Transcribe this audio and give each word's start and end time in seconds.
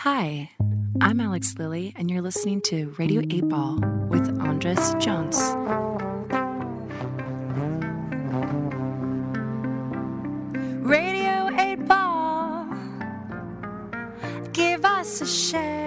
Hi, 0.00 0.50
I'm 1.00 1.20
Alex 1.20 1.54
Lilly, 1.58 1.94
and 1.96 2.10
you're 2.10 2.20
listening 2.20 2.60
to 2.66 2.94
Radio 2.98 3.22
8 3.30 3.48
Ball 3.48 3.78
with 4.10 4.28
Andras 4.42 4.94
Jones. 5.00 5.38
Radio 10.86 11.48
8 11.58 11.76
Ball, 11.86 12.68
give 14.52 14.84
us 14.84 15.22
a 15.22 15.26
shake. 15.26 15.85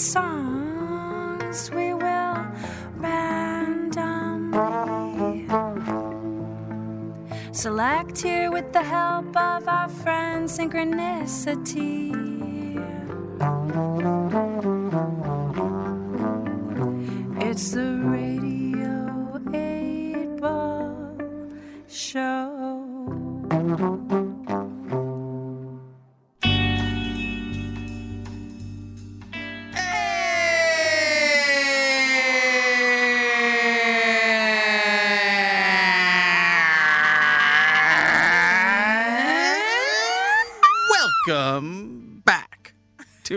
Songs 0.00 1.70
we 1.72 1.92
will 1.92 2.46
randomly 2.96 4.56
select 7.52 8.22
here 8.22 8.50
with 8.50 8.72
the 8.72 8.82
help 8.82 9.36
of 9.36 9.68
our 9.68 9.90
friend 9.90 10.48
Synchronicity. 10.48 12.29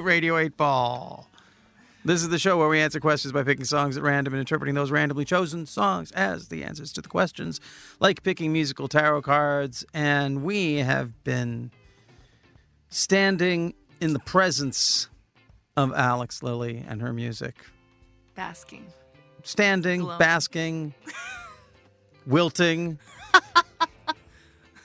Radio 0.03 0.37
8 0.37 0.55
Ball. 0.57 1.29
This 2.05 2.21
is 2.21 2.29
the 2.29 2.37
show 2.37 2.57
where 2.57 2.67
we 2.67 2.81
answer 2.81 2.99
questions 2.99 3.31
by 3.31 3.43
picking 3.43 3.63
songs 3.63 3.95
at 3.95 4.03
random 4.03 4.33
and 4.33 4.39
interpreting 4.39 4.75
those 4.75 4.91
randomly 4.91 5.23
chosen 5.23 5.65
songs 5.65 6.11
as 6.11 6.49
the 6.49 6.63
answers 6.63 6.91
to 6.93 7.01
the 7.01 7.07
questions, 7.07 7.61
like 8.01 8.23
picking 8.23 8.51
musical 8.51 8.89
tarot 8.89 9.21
cards. 9.21 9.85
And 9.93 10.43
we 10.43 10.75
have 10.75 11.23
been 11.23 11.71
standing 12.89 13.73
in 14.01 14.11
the 14.11 14.19
presence 14.19 15.07
of 15.77 15.93
Alex 15.93 16.43
Lilly 16.43 16.83
and 16.87 17.01
her 17.01 17.13
music. 17.13 17.55
Basking. 18.35 18.85
Standing, 19.43 20.01
Glowing. 20.01 20.19
basking, 20.19 20.93
wilting. 22.27 22.99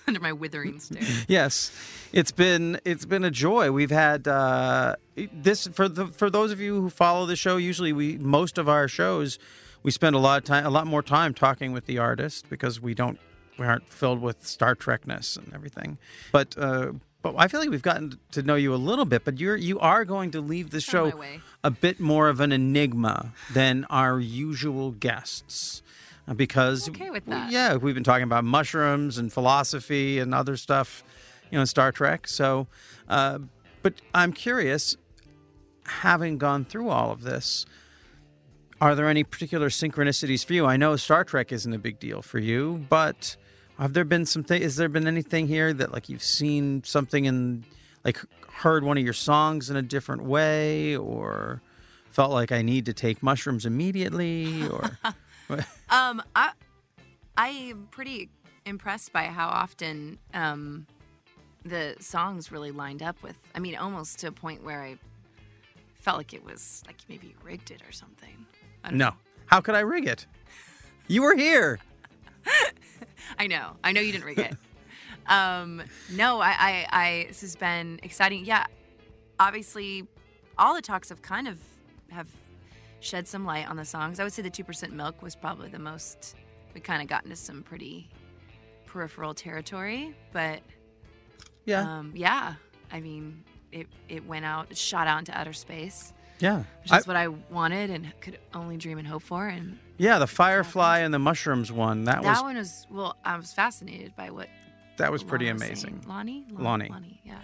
Under 0.09 0.21
my 0.21 0.33
withering 0.33 0.81
stare. 0.81 1.03
Yes, 1.29 1.71
it's 2.13 2.33
been 2.33 2.81
it's 2.85 3.05
been 3.05 3.25
a 3.25 3.31
joy. 3.31 3.71
We've 3.71 3.91
had 3.91 4.27
uh, 4.27 4.97
this 5.33 5.67
for 5.69 5.89
the 5.89 6.07
for 6.09 6.31
those 6.31 6.51
of 6.51 6.61
you 6.61 6.81
who 6.81 6.91
follow 6.91 7.27
the 7.27 7.37
show. 7.37 7.57
Usually, 7.57 7.93
we 7.93 8.19
most 8.19 8.59
of 8.59 8.69
our 8.69 8.89
shows 8.89 9.39
we 9.83 9.91
spend 9.91 10.17
a 10.17 10.19
lot 10.19 10.39
of 10.39 10.45
time, 10.45 10.67
a 10.67 10.71
lot 10.71 10.87
more 10.87 11.03
time 11.03 11.35
talking 11.35 11.73
with 11.73 11.87
the 11.87 11.99
artist 11.99 12.49
because 12.51 12.81
we 12.81 12.95
don't 12.95 13.19
we 13.59 13.67
aren't 13.67 13.89
filled 13.89 14.21
with 14.21 14.47
Star 14.47 14.75
Trekness 14.75 15.37
and 15.37 15.53
everything. 15.55 15.99
But 16.33 16.57
uh, 16.59 16.93
but 17.23 17.35
I 17.37 17.49
feel 17.49 17.61
like 17.61 17.71
we've 17.71 17.83
gotten 17.83 18.19
to 18.33 18.43
know 18.43 18.55
you 18.55 18.75
a 18.75 18.77
little 18.77 19.05
bit. 19.05 19.25
But 19.25 19.39
you're 19.41 19.57
you 19.57 19.79
are 19.81 20.05
going 20.05 20.31
to 20.33 20.41
leave 20.41 20.71
the 20.71 20.81
show 20.81 21.13
a 21.65 21.71
bit 21.71 22.01
more 22.01 22.29
of 22.29 22.41
an 22.41 22.53
enigma 22.53 23.33
than 23.53 23.85
our 23.91 24.21
usual 24.21 24.93
guests. 24.93 25.83
Because 26.37 26.89
Okay 26.89 27.11
with 27.11 27.25
that. 27.27 27.51
yeah, 27.51 27.77
we've 27.77 27.95
been 27.95 28.05
talking 28.05 28.25
about 28.25 28.45
mushrooms 28.45 29.19
and 29.19 29.33
philosophy 29.33 30.19
and 30.19 30.35
other 30.35 30.57
stuff, 30.57 31.03
you 31.51 31.57
know, 31.57 31.63
in 31.63 31.67
Star 31.67 31.91
Trek. 31.93 32.29
So, 32.29 32.67
uh, 33.09 33.39
but 33.83 33.95
I'm 34.15 34.33
curious, 34.33 34.97
having 35.87 36.39
gone 36.39 36.65
through 36.65 36.91
all 36.91 37.11
of 37.11 37.23
this, 37.23 37.65
are 38.81 38.95
there 38.95 39.09
any 39.09 39.25
particular 39.25 39.69
synchronicities 39.69 40.45
for 40.45 40.53
you? 40.53 40.67
I 40.67 40.77
know 40.77 40.97
Star 40.97 41.25
Trek 41.25 41.53
isn't 41.53 41.73
a 41.73 41.79
big 41.79 41.99
deal 41.99 42.23
for 42.23 42.39
you, 42.39 42.87
but 42.89 43.37
have 43.79 43.93
there 43.93 44.05
been 44.05 44.27
some 44.27 44.45
thing? 44.45 44.63
Has 44.63 44.77
there 44.77 44.89
been 44.89 45.07
anything 45.07 45.49
here 45.49 45.73
that 45.73 45.93
like 45.93 46.09
you've 46.09 46.23
seen 46.23 46.85
something 46.85 47.25
in, 47.25 47.65
like 48.05 48.19
heard 48.53 48.85
one 48.85 48.99
of 48.99 49.05
your 49.05 49.13
songs 49.13 49.71
in 49.71 49.77
a 49.77 49.83
different 49.83 50.25
way, 50.25 50.97
or 50.97 51.63
felt 52.11 52.33
like 52.33 52.53
I 52.53 52.63
need 52.63 52.87
to 52.87 52.93
take 52.93 53.23
mushrooms 53.23 53.67
immediately, 53.67 54.67
or 54.69 54.99
Um, 55.91 56.23
I 56.37 56.53
I 57.37 57.49
am 57.49 57.89
pretty 57.91 58.29
impressed 58.67 59.11
by 59.11 59.25
how 59.25 59.49
often 59.49 60.19
um 60.35 60.87
the 61.65 61.97
songs 61.99 62.53
really 62.53 62.71
lined 62.71 63.03
up 63.03 63.23
with. 63.23 63.37
I 63.55 63.59
mean, 63.59 63.75
almost 63.77 64.19
to 64.21 64.29
a 64.29 64.33
point 64.33 64.63
where 64.63 64.83
I 64.83 64.99
felt 66.01 66.19
like 66.19 66.35
it 66.35 66.45
was 66.45 66.83
like 66.87 66.97
maybe 67.09 67.29
you 67.29 67.35
rigged 67.43 67.71
it 67.71 67.83
or 67.89 67.93
something. 67.93 68.47
No? 68.91 69.13
How 69.47 69.61
could 69.61 69.75
I 69.75 69.81
rig 69.81 70.07
it? 70.07 70.27
You 71.07 71.23
were 71.23 71.35
here. 71.35 71.79
I 73.39 73.47
know. 73.47 73.77
I 73.83 73.93
know 73.93 74.01
you 74.01 74.13
didn't 74.13 74.25
rig 74.25 74.39
it. 74.39 74.57
um, 75.27 75.83
no, 76.11 76.41
I, 76.41 76.49
I, 76.49 76.87
I, 76.91 77.25
this 77.29 77.41
has 77.41 77.57
been 77.57 77.99
exciting. 78.03 78.45
Yeah, 78.45 78.67
obviously, 79.41 80.07
all 80.57 80.75
the 80.75 80.83
talks 80.83 81.09
have 81.09 81.23
kind 81.23 81.49
of 81.49 81.59
have 82.11 82.29
shed 83.01 83.27
some 83.29 83.45
light 83.45 83.69
on 83.69 83.77
the 83.77 83.85
songs. 83.85 84.21
I 84.21 84.25
would 84.25 84.33
say 84.33 84.43
the 84.43 84.51
two 84.51 84.65
percent 84.65 84.93
milk 84.93 85.23
was 85.23 85.35
probably 85.37 85.69
the 85.69 85.79
most. 85.79 86.35
We 86.75 86.81
kind 86.81 87.03
of 87.03 87.09
got 87.09 87.25
into 87.25 87.37
some 87.37 87.63
pretty 87.63 88.09
peripheral 88.87 89.35
territory, 89.35 90.15
but 90.33 90.61
Yeah, 91.65 91.99
um, 91.99 92.13
yeah. 92.15 92.55
I 92.91 93.01
mean, 93.01 93.45
it 93.73 93.87
it 94.09 94.25
went 94.27 94.45
out, 94.45 94.69
it 94.71 94.79
shot 94.79 95.07
out 95.07 95.19
into 95.19 95.37
outer 95.39 95.53
space, 95.53 96.13
yeah. 96.41 96.63
which 96.83 96.93
I- 96.93 96.99
is 96.99 97.07
what 97.07 97.17
I 97.17 97.29
wanted 97.29 97.91
and 97.91 98.13
could 98.21 98.39
only 98.55 98.77
dream 98.77 98.99
and 98.99 99.07
hope 99.07 99.23
for. 99.23 99.47
And 99.47 99.79
yeah, 99.99 100.19
the 100.19 100.27
firefly 100.27 101.01
and 101.01 101.13
the 101.13 101.19
mushrooms 101.19 101.71
one. 101.73 102.05
That, 102.05 102.23
that 102.23 102.31
was 102.31 102.43
one 102.43 102.57
was 102.57 102.87
well. 102.91 103.17
I 103.25 103.37
was 103.37 103.53
fascinated 103.53 104.15
by 104.17 104.31
what 104.31 104.49
that 104.97 105.13
was 105.13 105.23
pretty 105.23 105.49
amazing. 105.49 105.77
saying. 105.77 106.05
Lonnie? 106.07 106.45
Lon- 106.51 106.65
Lonnie. 106.65 106.89
Lonnie, 106.89 107.21
yeah. 107.25 107.39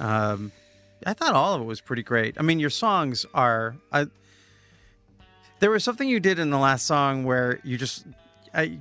Um, 0.00 0.52
I 1.06 1.12
thought 1.12 1.34
all 1.34 1.54
of 1.54 1.60
it 1.60 1.64
was 1.64 1.80
pretty 1.80 2.02
great. 2.02 2.36
I 2.38 2.42
mean, 2.42 2.60
your 2.60 2.70
songs 2.70 3.26
are. 3.34 3.76
I, 3.92 4.06
there 5.60 5.70
was 5.70 5.84
something 5.84 6.08
you 6.08 6.20
did 6.20 6.38
in 6.38 6.50
the 6.50 6.58
last 6.58 6.86
song 6.86 7.24
where 7.24 7.60
you 7.64 7.76
just, 7.78 8.06
I, 8.52 8.78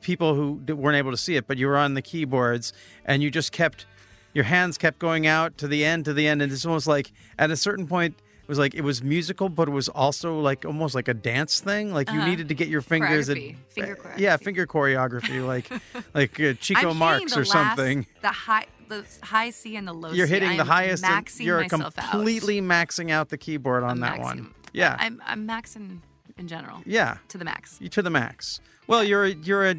people 0.00 0.34
who 0.34 0.60
weren't 0.74 0.96
able 0.96 1.10
to 1.10 1.16
see 1.16 1.36
it, 1.36 1.46
but 1.46 1.56
you 1.58 1.66
were 1.66 1.76
on 1.76 1.94
the 1.94 2.02
keyboards 2.02 2.72
and 3.04 3.22
you 3.22 3.30
just 3.30 3.52
kept, 3.52 3.86
your 4.32 4.44
hands 4.44 4.78
kept 4.78 4.98
going 4.98 5.26
out 5.26 5.56
to 5.58 5.68
the 5.68 5.84
end, 5.84 6.04
to 6.06 6.12
the 6.12 6.26
end, 6.28 6.42
and 6.42 6.52
it's 6.52 6.66
almost 6.66 6.86
like 6.86 7.12
at 7.38 7.50
a 7.50 7.56
certain 7.56 7.86
point. 7.86 8.14
It 8.42 8.48
was 8.48 8.58
like 8.58 8.74
it 8.74 8.82
was 8.82 9.02
musical, 9.02 9.48
but 9.48 9.68
it 9.68 9.70
was 9.70 9.88
also 9.88 10.38
like 10.38 10.66
almost 10.66 10.94
like 10.94 11.08
a 11.08 11.14
dance 11.14 11.60
thing. 11.60 11.94
Like 11.94 12.10
you 12.12 12.18
Uh-huh. 12.18 12.28
needed 12.28 12.48
to 12.50 12.54
get 12.54 12.68
your 12.68 12.82
fingers, 12.82 13.30
at, 13.30 13.38
Finger 13.70 13.96
uh, 14.04 14.10
yeah, 14.18 14.36
finger 14.36 14.66
choreography, 14.66 15.42
like 15.46 15.70
like 16.14 16.38
uh, 16.38 16.52
Chico 16.60 16.90
I'm 16.90 16.98
Marx 16.98 17.34
or 17.34 17.40
last- 17.40 17.52
something. 17.52 18.06
The 18.20 18.28
high, 18.28 18.66
the 18.88 19.02
high 19.22 19.48
C 19.48 19.76
and 19.76 19.88
the 19.88 19.94
low 19.94 20.10
You're 20.12 20.26
C. 20.26 20.34
hitting 20.34 20.58
the 20.58 20.62
I'm 20.64 20.66
highest. 20.66 21.04
and 21.06 21.26
you're 21.40 21.64
completely 21.70 22.60
maxing 22.60 23.10
out 23.10 23.30
the 23.30 23.38
keyboard 23.38 23.82
on 23.82 24.00
that 24.00 24.14
I'm 24.16 24.20
one. 24.20 24.54
Yeah, 24.74 24.96
I'm, 24.98 25.22
I'm 25.24 25.46
maxing 25.48 26.00
in 26.36 26.48
general 26.48 26.82
yeah, 26.84 27.16
to 27.28 27.38
the 27.38 27.44
max. 27.44 27.78
to 27.90 28.02
the 28.02 28.10
max. 28.10 28.60
Well, 28.86 29.02
you're 29.02 29.26
you're 29.26 29.66
a. 29.70 29.76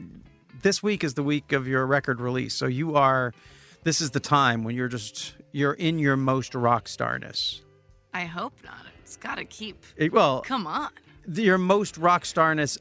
This 0.63 0.81
week 0.81 1.03
is 1.03 1.13
the 1.15 1.21
week 1.23 1.51
of 1.51 1.67
your 1.67 1.85
record 1.85 2.19
release, 2.21 2.55
so 2.55 2.65
you 2.65 2.95
are. 2.95 3.33
This 3.83 4.01
is 4.01 4.11
the 4.11 4.19
time 4.19 4.63
when 4.63 4.75
you're 4.75 4.87
just 4.87 5.35
you're 5.51 5.73
in 5.73 5.99
your 5.99 6.15
most 6.17 6.55
rock 6.55 6.87
starness. 6.87 7.61
I 8.13 8.21
hope 8.25 8.53
not. 8.63 8.85
It's 9.03 9.17
got 9.17 9.35
to 9.35 9.45
keep. 9.45 9.83
It- 9.97 10.11
well, 10.13 10.41
Come 10.41 10.65
on. 10.65 10.89
your 11.31 11.57
most 11.57 11.97
rock 11.97 12.25
starness 12.25 12.77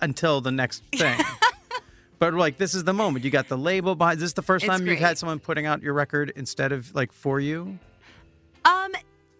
until 0.00 0.40
the 0.40 0.52
next 0.52 0.82
thing. 0.94 1.18
but 2.20 2.32
like 2.32 2.58
this 2.58 2.74
is 2.74 2.84
the 2.84 2.94
moment. 2.94 3.24
You 3.24 3.30
got 3.32 3.48
the 3.48 3.58
label 3.58 3.96
behind. 3.96 4.18
Is 4.18 4.22
this 4.22 4.32
the 4.34 4.42
first 4.42 4.64
It's 4.64 4.70
time 4.70 4.86
you've 4.86 5.00
had 5.00 5.18
someone 5.18 5.40
putting 5.40 5.66
out 5.66 5.82
your 5.82 5.92
record 5.94 6.32
instead 6.36 6.70
of 6.72 6.94
like 6.94 7.12
for 7.12 7.40
you? 7.40 7.78
Um, 8.64 8.92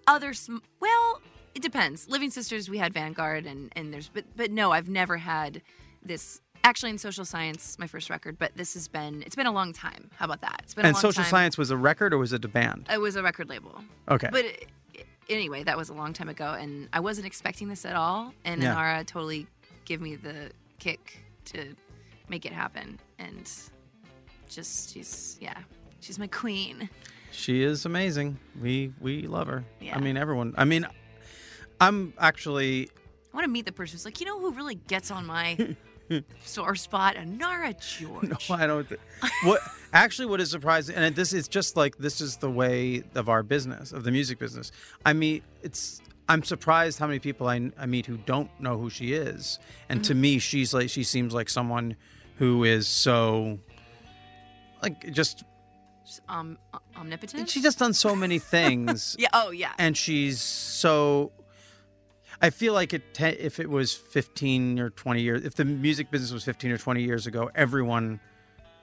other 0.09 0.35
sm- 0.35 0.59
well, 0.81 1.21
it 1.57 1.63
depends. 1.63 2.09
Living 2.09 2.31
Sisters, 2.31 2.69
we 2.69 2.79
had 2.79 2.93
Vanguard, 2.93 3.47
and 3.47 3.73
and 3.75 3.93
there's 3.93 4.09
but 4.09 4.25
but 4.37 4.51
no, 4.51 4.71
I've 4.73 4.89
never 4.89 5.17
had 5.17 5.63
this. 6.05 6.41
Actually, 6.65 6.91
in 6.91 6.99
social 6.99 7.25
science, 7.25 7.79
my 7.79 7.87
first 7.87 8.11
record, 8.11 8.39
but 8.39 8.51
this 8.57 8.75
has 8.75 8.89
been 8.89 9.23
it's 9.25 9.37
been 9.37 9.47
a 9.47 9.53
long 9.53 9.73
time. 9.73 10.11
How 10.17 10.25
about 10.25 10.41
that? 10.43 10.61
It's 10.65 10.75
been 10.75 10.85
a 10.85 10.89
And 10.89 10.97
social 10.97 11.23
time. 11.23 11.31
science 11.31 11.57
was 11.57 11.71
a 11.71 11.77
record 11.77 12.13
or 12.13 12.19
was 12.19 12.33
it 12.33 12.45
a 12.45 12.49
band? 12.49 12.87
It 12.93 13.01
was 13.01 13.15
a 13.17 13.23
record 13.23 13.49
label. 13.49 13.81
Okay. 14.09 14.29
But 14.33 14.45
it, 14.45 14.69
anyway, 15.29 15.63
that 15.63 15.77
was 15.77 15.89
a 15.91 15.95
long 15.95 16.13
time 16.13 16.29
ago, 16.29 16.53
and 16.55 16.89
I 16.93 17.01
wasn't 17.01 17.27
expecting 17.27 17.69
this 17.69 17.85
at 17.87 17.95
all. 17.95 18.33
And 18.45 18.63
Yeah. 18.63 18.75
Inara 18.75 19.07
totally 19.07 19.47
gave 19.85 20.01
me 20.01 20.17
the 20.17 20.51
kick 20.81 21.19
to 21.47 21.75
make 22.29 22.45
it 22.45 22.53
happen, 22.53 22.99
and 23.21 23.49
just 24.49 24.93
she's 24.93 25.39
yeah, 25.41 25.59
she's 26.01 26.19
my 26.19 26.27
queen. 26.27 26.91
She 27.31 27.63
is 27.63 27.85
amazing. 27.87 28.39
We 28.61 28.93
we 29.01 29.23
love 29.29 29.47
her. 29.47 29.63
Yeah. 29.81 29.97
I 29.97 30.01
mean, 30.01 30.17
everyone. 30.17 30.55
I 30.59 30.65
mean, 30.65 30.87
I'm 31.81 32.13
actually. 32.19 32.89
I 33.33 33.37
want 33.37 33.45
to 33.45 33.51
meet 33.51 33.67
the 33.67 33.73
person 33.73 33.95
who's 33.95 34.05
like, 34.05 34.19
you 34.21 34.27
know, 34.27 34.39
who 34.41 34.53
really 34.53 34.77
gets 34.77 35.11
on 35.11 35.27
my 35.27 35.77
sore 36.45 36.75
spot? 36.75 37.17
Nara 37.27 37.75
George. 37.75 38.29
No, 38.49 38.55
I 38.55 38.67
don't. 38.67 38.89
Th- 38.89 39.01
what 39.45 39.61
actually? 39.93 40.27
What 40.27 40.41
is 40.41 40.51
surprising, 40.51 40.97
and 40.97 41.15
this 41.15 41.33
is 41.33 41.49
just 41.49 41.77
like 41.77 41.99
this 41.99 42.21
is 42.21 42.39
the 42.39 42.51
way 42.51 43.03
of 43.15 43.29
our 43.29 43.43
business, 43.43 43.93
of 43.93 44.05
the 44.05 44.11
music 44.11 44.39
business. 44.39 44.73
I 45.05 45.13
mean, 45.13 45.43
it's. 45.63 46.01
I'm 46.29 46.43
surprised 46.43 46.99
how 46.99 47.07
many 47.07 47.21
people 47.21 47.47
I, 47.49 47.71
I 47.79 47.87
meet 47.87 48.07
who 48.07 48.17
don't 48.17 48.51
know 48.61 48.79
who 48.79 48.91
she 48.91 49.13
is, 49.13 49.61
and 49.89 50.03
to 50.07 50.15
me, 50.15 50.39
she's 50.41 50.75
like 50.75 50.89
she 50.91 51.05
seems 51.05 51.33
like 51.35 51.49
someone 51.49 51.95
who 52.39 52.65
is 52.65 52.89
so. 52.89 53.59
Like 54.83 55.13
just 55.13 55.45
Just, 56.05 56.21
um, 56.29 56.59
omnipotent. 56.97 57.49
she's 57.49 57.63
just 57.63 57.79
done 57.79 57.93
so 57.93 58.15
many 58.17 58.39
things 58.57 59.17
yeah. 59.19 59.29
Oh, 59.33 59.51
yeah. 59.51 59.73
and 59.79 59.97
she's 59.97 60.41
so 60.41 61.33
i 62.43 62.51
feel 62.51 62.73
like 62.73 62.93
it 62.93 63.15
te- 63.15 63.27
if 63.27 63.59
it 63.61 63.71
was 63.71 63.95
15 63.95 64.79
or 64.79 64.91
20 64.91 65.21
years 65.21 65.45
if 65.45 65.55
the 65.55 65.65
music 65.65 66.11
business 66.11 66.33
was 66.33 66.45
15 66.45 66.71
or 66.73 66.79
20 66.79 67.03
years 67.03 67.27
ago 67.27 67.51
everyone 67.55 68.21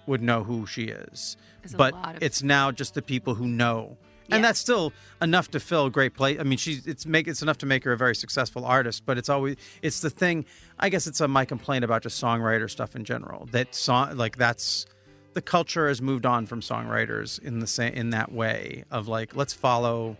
would 0.07 0.21
know 0.21 0.43
who 0.43 0.65
she 0.65 0.83
is. 0.85 1.37
There's 1.61 1.73
but 1.73 1.93
of- 1.93 2.21
it's 2.21 2.43
now 2.43 2.71
just 2.71 2.93
the 2.93 3.01
people 3.01 3.35
who 3.35 3.47
know. 3.47 3.97
And 4.29 4.43
that's 4.43 4.59
still 4.59 4.93
enough 5.21 5.51
to 5.51 5.59
fill 5.59 5.85
a 5.85 5.89
great 5.91 6.15
place 6.15 6.39
i 6.39 6.43
mean 6.43 6.57
she's 6.57 6.87
it's 6.87 7.05
make 7.05 7.27
it's 7.27 7.43
enough 7.43 7.59
to 7.59 7.67
make 7.67 7.83
her 7.83 7.91
a 7.91 7.97
very 7.97 8.15
successful 8.15 8.65
artist 8.65 9.05
but 9.05 9.17
it's 9.17 9.29
always 9.29 9.57
it's 9.83 9.99
the 9.99 10.09
thing 10.09 10.45
i 10.79 10.89
guess 10.89 11.05
it's 11.05 11.21
a, 11.21 11.27
my 11.27 11.45
complaint 11.45 11.83
about 11.83 12.01
just 12.01 12.23
songwriter 12.23 12.67
stuff 12.67 12.95
in 12.95 13.03
general 13.03 13.47
that 13.51 13.75
song 13.75 14.17
like 14.17 14.37
that's 14.37 14.87
the 15.33 15.41
culture 15.41 15.87
has 15.87 16.01
moved 16.01 16.25
on 16.25 16.47
from 16.47 16.61
songwriters 16.61 17.37
in 17.43 17.59
the 17.59 17.67
same 17.67 17.93
in 17.93 18.09
that 18.09 18.31
way 18.31 18.85
of 18.89 19.07
like 19.07 19.35
let's 19.35 19.53
follow 19.53 20.17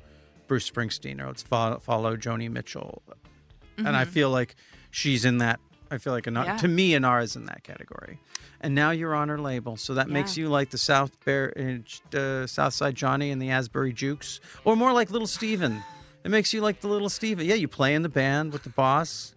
Bruce 0.47 0.69
Springsteen 0.69 1.19
or 1.21 1.27
let's 1.27 1.41
follow, 1.43 1.79
follow 1.79 2.15
Joni 2.17 2.49
Mitchell, 2.51 3.01
and 3.77 3.89
I 3.95 4.05
feel 4.05 4.29
like 4.29 4.55
she's 4.91 5.25
in 5.25 5.37
that. 5.39 5.59
I 5.91 5.97
feel 5.99 6.13
like 6.13 6.25
Anar- 6.25 6.45
Yeah. 6.45 6.57
to 6.57 6.67
me 6.67 6.91
Inara's 6.91 7.35
in 7.35 7.45
that 7.45 7.63
category, 7.63 8.19
and 8.61 8.73
now 8.73 8.91
you're 8.91 9.13
on 9.13 9.29
her 9.29 9.39
label, 9.39 9.77
so 9.77 9.93
that 9.93 10.09
makes 10.09 10.37
you 10.37 10.49
like 10.49 10.69
the 10.71 10.77
South 10.77 11.11
Bear, 11.23 11.53
uh, 12.15 12.47
Southside 12.47 12.95
Johnny 12.95 13.29
and 13.31 13.41
the 13.41 13.49
Asbury 13.51 13.93
Jukes, 13.93 14.39
or 14.63 14.75
more 14.75 14.91
like 14.93 15.11
Little 15.11 15.27
Steven. 15.27 15.83
It 16.23 16.31
makes 16.31 16.53
you 16.53 16.61
like 16.61 16.81
the 16.81 16.87
Little 16.87 17.09
Steven. 17.09 17.45
Yeah, 17.45 17.55
you 17.55 17.67
play 17.67 17.93
in 17.93 18.01
the 18.01 18.09
band 18.09 18.53
with 18.53 18.63
the 18.63 18.69
boss, 18.69 19.33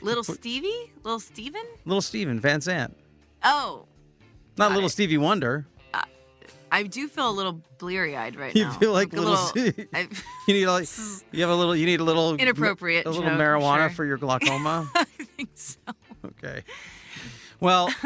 Little 0.00 0.24
Stevie? 0.24 0.92
Little 1.02 1.20
Steven? 1.20 1.62
Little 1.84 2.02
Steven 2.02 2.38
Van 2.40 2.60
Zandt. 2.60 2.96
Oh, 3.42 3.86
Not 4.56 4.70
Little 4.72 4.86
it. 4.86 4.90
Stevie 4.92 5.18
Wonder. 5.18 5.66
I 6.74 6.82
do 6.82 7.06
feel 7.06 7.30
a 7.30 7.32
little 7.32 7.60
bleary 7.78 8.16
eyed 8.16 8.34
right 8.34 8.52
You 8.54 8.64
now. 8.64 8.72
You 8.72 8.78
feel 8.80 8.92
like 8.92 9.12
a 9.12 9.16
little 9.20 9.50
little. 9.54 9.84
I, 9.94 10.08
You 10.48 10.54
need 10.54 10.66
like 10.66 10.88
you 11.30 11.40
have 11.42 11.50
a 11.50 11.54
little. 11.54 11.76
You 11.76 11.86
need 11.86 12.00
a 12.00 12.04
little 12.04 12.34
Inappropriate 12.34 13.06
A 13.06 13.10
little 13.10 13.24
joke, 13.24 13.38
marijuana 13.38 13.86
sure. 13.86 13.90
for 13.90 14.04
your 14.04 14.16
glaucoma. 14.24 14.90
I 14.94 15.04
think 15.04 15.50
so. 15.54 15.78
okay. 16.26 16.64
Well, 17.60 17.94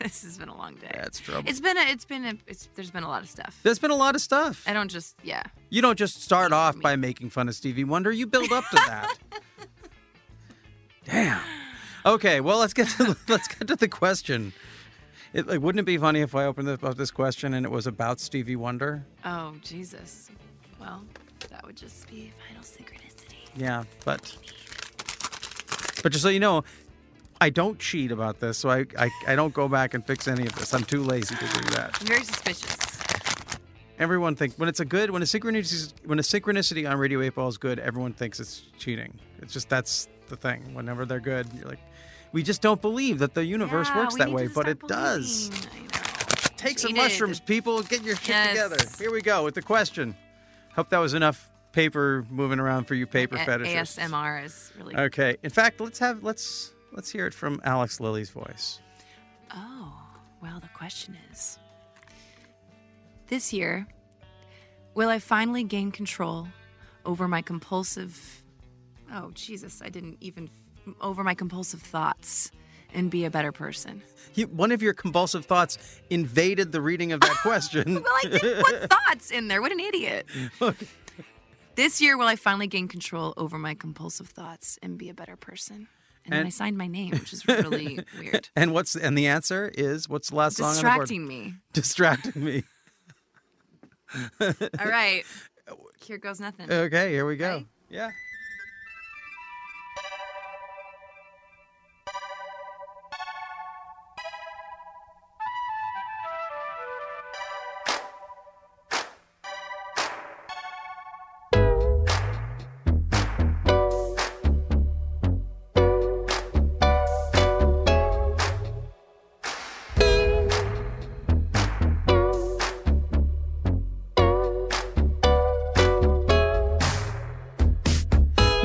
This 0.00 0.22
has 0.22 0.38
been 0.38 0.48
a 0.48 0.56
long 0.56 0.76
day. 0.76 0.90
that's 0.94 1.18
trouble. 1.20 1.48
It's 1.48 1.60
been 1.60 1.76
a. 1.76 1.80
It's 1.82 2.04
been 2.06 2.24
a. 2.24 2.34
It's 2.46 2.68
there's 2.74 2.90
been 2.90 3.02
a 3.02 3.08
lot 3.08 3.22
of 3.22 3.28
stuff. 3.28 3.58
There's 3.62 3.78
been 3.78 3.90
a 3.90 3.96
lot 3.96 4.14
of 4.14 4.20
stuff. 4.22 4.64
I 4.66 4.72
don't 4.72 4.90
just. 4.90 5.14
Yeah. 5.22 5.42
You 5.68 5.82
don't 5.82 5.98
just 5.98 6.22
start 6.22 6.52
off 6.52 6.76
me. 6.76 6.80
by 6.82 6.96
making 6.96 7.30
fun 7.30 7.48
of 7.48 7.54
Stevie 7.54 7.84
Wonder. 7.84 8.10
You 8.12 8.26
build 8.26 8.50
up 8.52 8.64
to 8.70 8.76
that. 8.76 9.14
Damn. 11.04 11.40
Okay. 12.04 12.40
Well, 12.40 12.58
let's 12.58 12.72
get 12.72 12.88
to 12.96 13.14
let's 13.28 13.46
get 13.48 13.68
to 13.68 13.76
the 13.76 13.88
question. 13.88 14.52
It, 15.36 15.46
like, 15.46 15.60
wouldn't 15.60 15.80
it 15.80 15.84
be 15.84 15.98
funny 15.98 16.22
if 16.22 16.34
I 16.34 16.46
opened 16.46 16.66
up 16.66 16.96
this 16.96 17.10
question 17.10 17.52
and 17.52 17.66
it 17.66 17.68
was 17.68 17.86
about 17.86 18.20
Stevie 18.20 18.56
Wonder? 18.56 19.04
Oh 19.22 19.52
Jesus. 19.60 20.30
Well, 20.80 21.04
that 21.50 21.62
would 21.66 21.76
just 21.76 22.08
be 22.08 22.32
final 22.48 22.62
synchronicity. 22.62 23.36
Yeah, 23.54 23.84
but 24.06 24.34
but 26.02 26.10
just 26.10 26.22
so 26.22 26.30
you 26.30 26.40
know, 26.40 26.64
I 27.38 27.50
don't 27.50 27.78
cheat 27.78 28.12
about 28.12 28.40
this, 28.40 28.56
so 28.56 28.70
I, 28.70 28.86
I 28.98 29.10
I 29.26 29.36
don't 29.36 29.52
go 29.52 29.68
back 29.68 29.92
and 29.92 30.02
fix 30.06 30.26
any 30.26 30.46
of 30.46 30.54
this. 30.54 30.72
I'm 30.72 30.84
too 30.84 31.02
lazy 31.02 31.34
to 31.34 31.44
do 31.44 31.70
that. 31.72 31.98
I'm 32.00 32.06
very 32.06 32.24
suspicious. 32.24 32.78
Everyone 33.98 34.36
thinks 34.36 34.58
when 34.58 34.70
it's 34.70 34.80
a 34.80 34.86
good 34.86 35.10
when 35.10 35.20
a 35.20 35.26
synchronicity 35.26 35.92
when 36.06 36.18
a 36.18 36.22
synchronicity 36.22 36.90
on 36.90 36.96
Radio 36.96 37.20
8 37.20 37.34
Ball 37.34 37.48
is 37.48 37.58
good, 37.58 37.78
everyone 37.78 38.14
thinks 38.14 38.40
it's 38.40 38.62
cheating. 38.78 39.12
It's 39.42 39.52
just 39.52 39.68
that's 39.68 40.08
the 40.28 40.36
thing. 40.36 40.72
Whenever 40.72 41.04
they're 41.04 41.20
good, 41.20 41.46
you're 41.54 41.68
like, 41.68 41.80
we 42.36 42.42
just 42.42 42.60
don't 42.60 42.82
believe 42.82 43.20
that 43.20 43.32
the 43.32 43.42
universe 43.46 43.88
Yeah, 43.88 43.96
works 43.96 44.16
that 44.16 44.30
way, 44.30 44.46
but 44.46 44.68
it 44.68 44.78
does. 44.86 45.48
believing. 45.48 45.84
Know. 45.84 45.88
Take 46.58 46.78
some 46.78 46.94
mushrooms, 46.94 47.40
people. 47.40 47.82
Get 47.82 48.02
your 48.02 48.14
shit 48.16 48.28
Yes. 48.28 48.50
together. 48.50 48.76
Here 48.98 49.10
we 49.10 49.22
go 49.22 49.42
with 49.42 49.54
the 49.54 49.62
question. 49.62 50.14
Hope 50.74 50.90
that 50.90 50.98
was 50.98 51.14
enough 51.14 51.48
paper 51.72 52.26
moving 52.28 52.60
around 52.60 52.84
for 52.84 52.94
you 52.94 53.06
paper 53.06 53.36
A- 53.36 53.46
fetishists. 53.46 53.98
ASMR 53.98 54.44
is 54.44 54.70
really. 54.76 54.94
Okay. 54.94 55.38
In 55.42 55.48
fact, 55.48 55.80
let's 55.80 55.98
have 55.98 56.22
let's 56.24 56.74
let's 56.92 57.08
hear 57.10 57.26
it 57.26 57.32
from 57.32 57.58
Alex 57.64 58.00
Lilly's 58.00 58.28
voice. 58.28 58.80
Oh, 59.54 59.94
well, 60.42 60.60
the 60.60 60.68
question 60.74 61.16
is 61.32 61.58
this 63.28 63.50
year, 63.50 63.86
will 64.94 65.08
I 65.08 65.20
finally 65.20 65.64
gain 65.64 65.90
control 65.90 66.48
over 67.06 67.26
my 67.28 67.40
compulsive. 67.40 68.42
Oh, 69.10 69.30
Jesus, 69.32 69.80
I 69.82 69.88
didn't 69.88 70.18
even. 70.20 70.50
Over 71.00 71.24
my 71.24 71.34
compulsive 71.34 71.82
thoughts 71.82 72.50
and 72.94 73.10
be 73.10 73.24
a 73.24 73.30
better 73.30 73.52
person. 73.52 74.02
You, 74.34 74.46
one 74.46 74.72
of 74.72 74.82
your 74.82 74.94
compulsive 74.94 75.44
thoughts 75.44 75.78
invaded 76.10 76.72
the 76.72 76.80
reading 76.80 77.12
of 77.12 77.20
that 77.20 77.36
question. 77.42 78.02
Well, 78.02 78.12
I 78.24 78.28
didn't 78.28 78.64
put 78.64 78.90
thoughts 78.90 79.30
in 79.30 79.48
there. 79.48 79.60
What 79.60 79.72
an 79.72 79.80
idiot. 79.80 80.26
This 81.74 82.00
year, 82.00 82.16
will 82.16 82.26
I 82.26 82.36
finally 82.36 82.66
gain 82.66 82.88
control 82.88 83.34
over 83.36 83.58
my 83.58 83.74
compulsive 83.74 84.28
thoughts 84.28 84.78
and 84.82 84.96
be 84.96 85.10
a 85.10 85.14
better 85.14 85.36
person? 85.36 85.88
And, 86.24 86.32
then 86.32 86.46
I 86.46 86.48
signed 86.48 86.76
my 86.76 86.88
name, 86.88 87.12
which 87.12 87.32
is 87.32 87.46
really 87.46 88.00
weird. 88.18 88.48
and 88.56 88.72
what's 88.72 88.96
and 88.96 89.16
the 89.16 89.28
answer 89.28 89.70
is 89.74 90.08
what's 90.08 90.30
the 90.30 90.36
last 90.36 90.56
song 90.56 90.70
on 90.70 90.74
the? 90.74 90.80
Distracting 90.80 91.26
me. 91.28 91.54
Distracting 91.72 92.44
me. 92.44 92.64
All 94.40 94.86
right. 94.86 95.22
Here 96.02 96.18
goes 96.18 96.40
nothing. 96.40 96.70
Okay, 96.70 97.10
here 97.10 97.26
we 97.26 97.36
go. 97.36 97.52
Ready? 97.52 97.66
Yeah. 97.90 98.10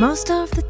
Most 0.02 0.32
of 0.32 0.50
the 0.50 0.61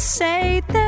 say 0.00 0.62
this, 0.66 0.79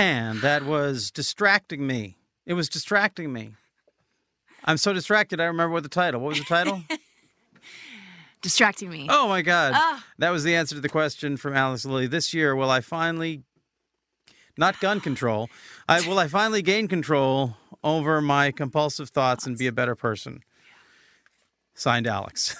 And 0.00 0.40
that 0.40 0.64
was 0.64 1.10
distracting 1.10 1.86
me. 1.86 2.16
It 2.46 2.54
was 2.54 2.70
distracting 2.70 3.34
me. 3.34 3.50
I'm 4.64 4.78
so 4.78 4.94
distracted. 4.94 5.40
I 5.40 5.44
remember 5.44 5.74
what 5.74 5.82
the 5.82 5.90
title. 5.90 6.22
What 6.22 6.30
was 6.30 6.38
the 6.38 6.44
title? 6.46 6.82
Distracting 8.40 8.88
me. 8.88 9.06
oh 9.10 9.28
my 9.28 9.42
God! 9.42 9.72
Ah. 9.76 10.02
That 10.16 10.30
was 10.30 10.42
the 10.42 10.54
answer 10.54 10.74
to 10.74 10.80
the 10.80 10.88
question 10.88 11.36
from 11.36 11.54
Alice 11.54 11.84
Lilly. 11.84 12.06
This 12.06 12.32
year, 12.32 12.56
will 12.56 12.70
I 12.70 12.80
finally, 12.80 13.42
not 14.56 14.80
gun 14.80 15.00
control, 15.00 15.50
I 15.86 16.00
will 16.08 16.18
I 16.18 16.28
finally 16.28 16.62
gain 16.62 16.88
control 16.88 17.58
over 17.84 18.22
my 18.22 18.50
compulsive 18.50 19.10
thoughts 19.10 19.46
and 19.46 19.58
be 19.58 19.66
a 19.66 19.72
better 19.72 19.94
person? 19.94 20.40
Signed, 21.74 22.06
Alex. 22.06 22.56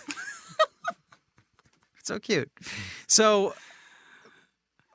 so 2.02 2.18
cute. 2.18 2.50
So, 3.06 3.54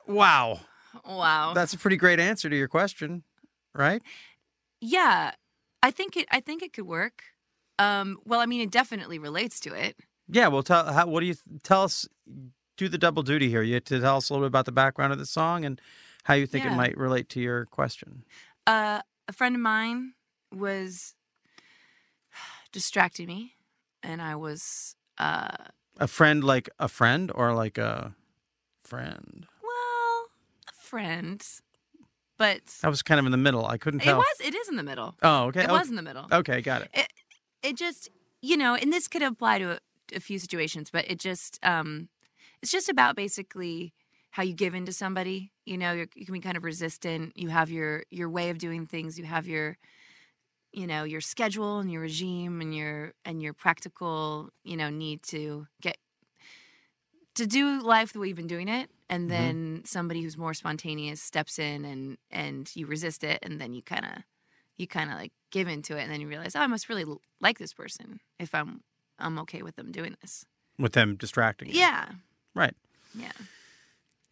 wow, 0.06 0.60
Wow. 1.06 1.52
that's 1.54 1.72
a 1.72 1.78
pretty 1.78 1.96
great 1.96 2.18
answer 2.20 2.48
to 2.50 2.56
your 2.56 2.68
question, 2.68 3.22
right? 3.74 4.02
yeah. 4.80 5.32
I 5.82 5.90
think 5.92 6.16
it 6.16 6.26
I 6.32 6.40
think 6.40 6.62
it 6.62 6.72
could 6.72 6.86
work. 6.86 7.22
Um 7.78 8.18
well, 8.24 8.40
I 8.40 8.46
mean 8.46 8.60
it 8.60 8.70
definitely 8.70 9.18
relates 9.18 9.60
to 9.60 9.74
it. 9.74 9.96
Yeah, 10.28 10.48
well, 10.48 10.62
tell 10.62 10.92
how, 10.92 11.06
what 11.06 11.20
do 11.20 11.26
you 11.26 11.36
tell 11.62 11.82
us? 11.84 12.08
Do 12.76 12.88
the 12.88 12.98
double 12.98 13.22
duty 13.22 13.48
here. 13.48 13.62
You 13.62 13.74
have 13.74 13.84
to 13.84 14.00
tell 14.00 14.16
us 14.16 14.28
a 14.28 14.32
little 14.32 14.44
bit 14.46 14.48
about 14.48 14.64
the 14.66 14.72
background 14.72 15.12
of 15.12 15.18
the 15.18 15.26
song 15.26 15.64
and 15.64 15.80
how 16.24 16.34
you 16.34 16.46
think 16.46 16.64
it 16.64 16.72
might 16.72 16.96
relate 16.96 17.28
to 17.30 17.40
your 17.40 17.66
question. 17.66 18.24
Uh 18.66 19.00
a 19.28 19.32
friend 19.32 19.54
of 19.54 19.60
mine 19.60 20.14
was 20.52 21.14
distracting 22.72 23.28
me 23.28 23.54
and 24.02 24.20
I 24.20 24.34
was 24.34 24.96
uh 25.18 25.56
A 26.00 26.08
friend, 26.08 26.42
like 26.42 26.68
a 26.78 26.88
friend, 26.88 27.30
or 27.34 27.54
like 27.54 27.78
a 27.78 28.14
friend. 28.84 29.46
Friend. 30.86 31.44
But 32.38 32.62
I 32.82 32.88
was 32.88 33.02
kind 33.02 33.18
of 33.18 33.26
in 33.26 33.32
the 33.32 33.38
middle. 33.38 33.66
I 33.66 33.78
couldn't 33.78 34.06
it 34.06 34.14
was 34.14 34.26
it 34.44 34.54
is 34.54 34.68
in 34.68 34.76
the 34.76 34.82
middle. 34.82 35.14
Oh, 35.22 35.44
okay. 35.46 35.62
It 35.62 35.70
oh, 35.70 35.74
was 35.74 35.88
in 35.88 35.96
the 35.96 36.02
middle. 36.02 36.26
Okay, 36.30 36.60
got 36.60 36.82
it. 36.82 36.90
it 36.92 37.08
it 37.62 37.76
just 37.76 38.10
you 38.40 38.56
know 38.56 38.74
and 38.74 38.92
this 38.92 39.08
could 39.08 39.22
apply 39.22 39.58
to 39.58 39.72
a, 39.72 39.78
a 40.14 40.20
few 40.20 40.38
situations 40.38 40.90
but 40.90 41.10
it 41.10 41.18
just 41.18 41.58
um 41.62 42.08
it's 42.62 42.70
just 42.70 42.88
about 42.88 43.16
basically 43.16 43.92
how 44.30 44.42
you 44.42 44.54
give 44.54 44.74
in 44.74 44.86
to 44.86 44.92
somebody 44.92 45.52
you 45.64 45.76
know 45.76 45.92
you're, 45.92 46.06
you 46.14 46.24
can 46.24 46.32
be 46.32 46.40
kind 46.40 46.56
of 46.56 46.64
resistant 46.64 47.32
you 47.36 47.48
have 47.48 47.70
your 47.70 48.04
your 48.10 48.30
way 48.30 48.50
of 48.50 48.58
doing 48.58 48.86
things 48.86 49.18
you 49.18 49.24
have 49.24 49.46
your 49.46 49.76
you 50.72 50.86
know 50.86 51.04
your 51.04 51.20
schedule 51.20 51.78
and 51.78 51.90
your 51.90 52.02
regime 52.02 52.60
and 52.60 52.74
your 52.74 53.12
and 53.24 53.42
your 53.42 53.52
practical 53.52 54.50
you 54.62 54.76
know 54.76 54.90
need 54.90 55.22
to 55.22 55.66
get 55.80 55.96
to 57.34 57.46
do 57.46 57.82
life 57.82 58.12
the 58.12 58.20
way 58.20 58.28
you've 58.28 58.36
been 58.36 58.46
doing 58.46 58.68
it 58.68 58.90
and 59.08 59.26
Mhm. 59.26 59.28
then 59.30 59.82
somebody 59.84 60.22
who's 60.22 60.36
more 60.36 60.54
spontaneous 60.54 61.20
steps 61.22 61.58
in 61.58 61.84
and 61.84 62.18
and 62.30 62.70
you 62.74 62.86
resist 62.86 63.22
it 63.24 63.38
and 63.42 63.60
then 63.60 63.72
you 63.72 63.82
kind 63.82 64.04
of 64.04 64.22
you 64.76 64.86
kind 64.86 65.10
of 65.10 65.16
like 65.16 65.32
give 65.50 65.68
into 65.68 65.96
it 65.96 66.02
and 66.02 66.10
then 66.12 66.20
you 66.20 66.28
realize 66.28 66.54
oh 66.56 66.60
i 66.60 66.66
must 66.66 66.88
really 66.88 67.02
l- 67.04 67.22
like 67.40 67.58
this 67.58 67.72
person 67.72 68.20
if 68.38 68.54
i'm 68.54 68.82
i'm 69.18 69.38
okay 69.38 69.62
with 69.62 69.76
them 69.76 69.90
doing 69.92 70.16
this 70.20 70.44
With 70.78 70.92
them 70.92 71.16
distracting. 71.16 71.68
you. 71.68 71.78
yeah 71.78 72.08
Right. 72.54 72.74
yeah 73.14 73.32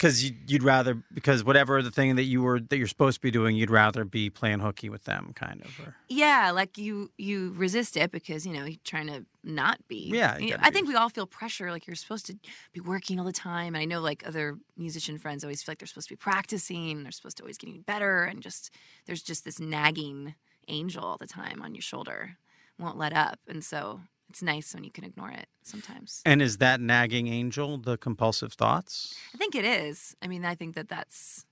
Because 0.05 0.23
you, 0.23 0.37
you'd 0.47 0.63
rather 0.63 1.03
because 1.15 1.43
whatever 1.43 1.81
the 1.81 1.91
thing 1.91 2.17
that 2.17 2.25
you 2.25 2.43
were 2.43 2.61
that 2.61 2.77
you're 2.77 2.87
supposed 2.87 3.17
to 3.17 3.21
be 3.23 3.31
doing, 3.31 3.57
you'd 3.57 3.71
rather 3.71 4.05
be 4.05 4.29
playing 4.29 4.61
hooky 4.61 4.91
with 4.91 5.05
them, 5.05 5.33
kind 5.35 5.63
of. 5.65 5.81
Or, 5.81 5.97
yeah 6.09 6.51
like 6.51 6.79
you 6.79 7.11
you 7.17 7.53
resist 7.57 7.97
it 7.97 8.11
because 8.11 8.47
you 8.47 8.53
know 8.53 8.65
you're 8.65 8.79
trying 8.85 9.07
to 9.07 9.25
not 9.43 9.79
be 9.89 10.11
Yeah, 10.13 10.39
you 10.39 10.47
You 10.47 10.51
know, 10.53 10.59
i 10.63 10.71
think 10.71 10.89
we 10.89 10.95
all 10.95 11.09
feel 11.09 11.27
pressure 11.27 11.71
like 11.71 11.87
you're 11.87 11.97
supposed 11.97 12.27
to 12.27 12.37
be 12.73 12.81
working 12.81 13.19
all 13.19 13.25
the 13.25 13.33
time 13.33 13.75
and 13.75 13.83
i 13.83 13.85
know 13.85 14.01
like 14.01 14.27
other 14.27 14.59
musician 14.77 15.19
friends 15.19 15.45
always 15.45 15.63
feel 15.63 15.73
like 15.73 15.79
they're 15.79 15.87
supposed 15.87 16.09
to 16.09 16.15
be 16.15 16.19
practicing 16.19 17.03
they're 17.03 17.13
supposed 17.13 17.37
to 17.37 17.43
always 17.43 17.59
getting 17.59 17.81
better 17.83 18.25
and 18.25 18.43
just 18.43 18.71
there's 19.07 19.23
just 19.23 19.45
this 19.45 19.59
nagging 19.59 20.35
angel 20.69 21.05
all 21.05 21.19
the 21.19 21.27
time 21.27 21.61
on 21.63 21.75
your 21.75 21.83
shoulder 21.83 22.37
won't 22.79 22.99
let 22.99 23.13
up 23.13 23.39
and 23.49 23.65
so 23.65 24.01
it's 24.29 24.43
nice 24.43 24.75
when 24.75 24.85
you 24.85 24.91
can 24.91 25.05
ignore 25.05 25.31
it 25.31 25.49
sometimes 25.63 26.23
and 26.27 26.43
is 26.43 26.59
that 26.59 26.81
nagging 26.81 27.29
angel 27.29 27.79
the 27.79 27.97
compulsive 27.97 28.53
thoughts? 28.55 29.15
I 29.35 29.39
think 29.39 29.55
it 29.55 29.65
is. 29.65 30.15
I 30.23 30.27
mean, 30.29 30.45
I 30.45 30.55
think 30.55 30.75
that 30.75 30.89
that's 30.89 31.45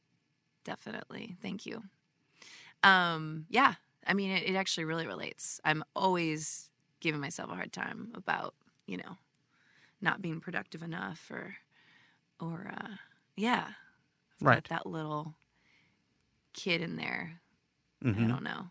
definitely. 0.64 1.36
Thank 1.42 1.66
you. 1.66 1.82
Um, 2.82 3.46
yeah. 3.48 3.74
I 4.06 4.14
mean, 4.14 4.30
it, 4.30 4.42
it 4.50 4.54
actually 4.56 4.84
really 4.84 5.06
relates. 5.06 5.60
I'm 5.64 5.84
always 5.94 6.70
giving 7.00 7.20
myself 7.20 7.50
a 7.50 7.54
hard 7.54 7.72
time 7.72 8.12
about, 8.14 8.54
you 8.86 8.96
know, 8.96 9.16
not 10.00 10.20
being 10.20 10.40
productive 10.40 10.82
enough 10.82 11.30
or, 11.30 11.56
or, 12.40 12.72
uh, 12.76 12.88
yeah. 13.36 13.66
I've 14.40 14.46
Right. 14.46 14.68
That 14.68 14.86
little 14.86 15.34
kid 16.52 16.80
in 16.80 16.96
there. 16.96 17.40
I 18.04 18.08
Mhm. 18.08 18.28
don't 18.28 18.42
know. 18.42 18.70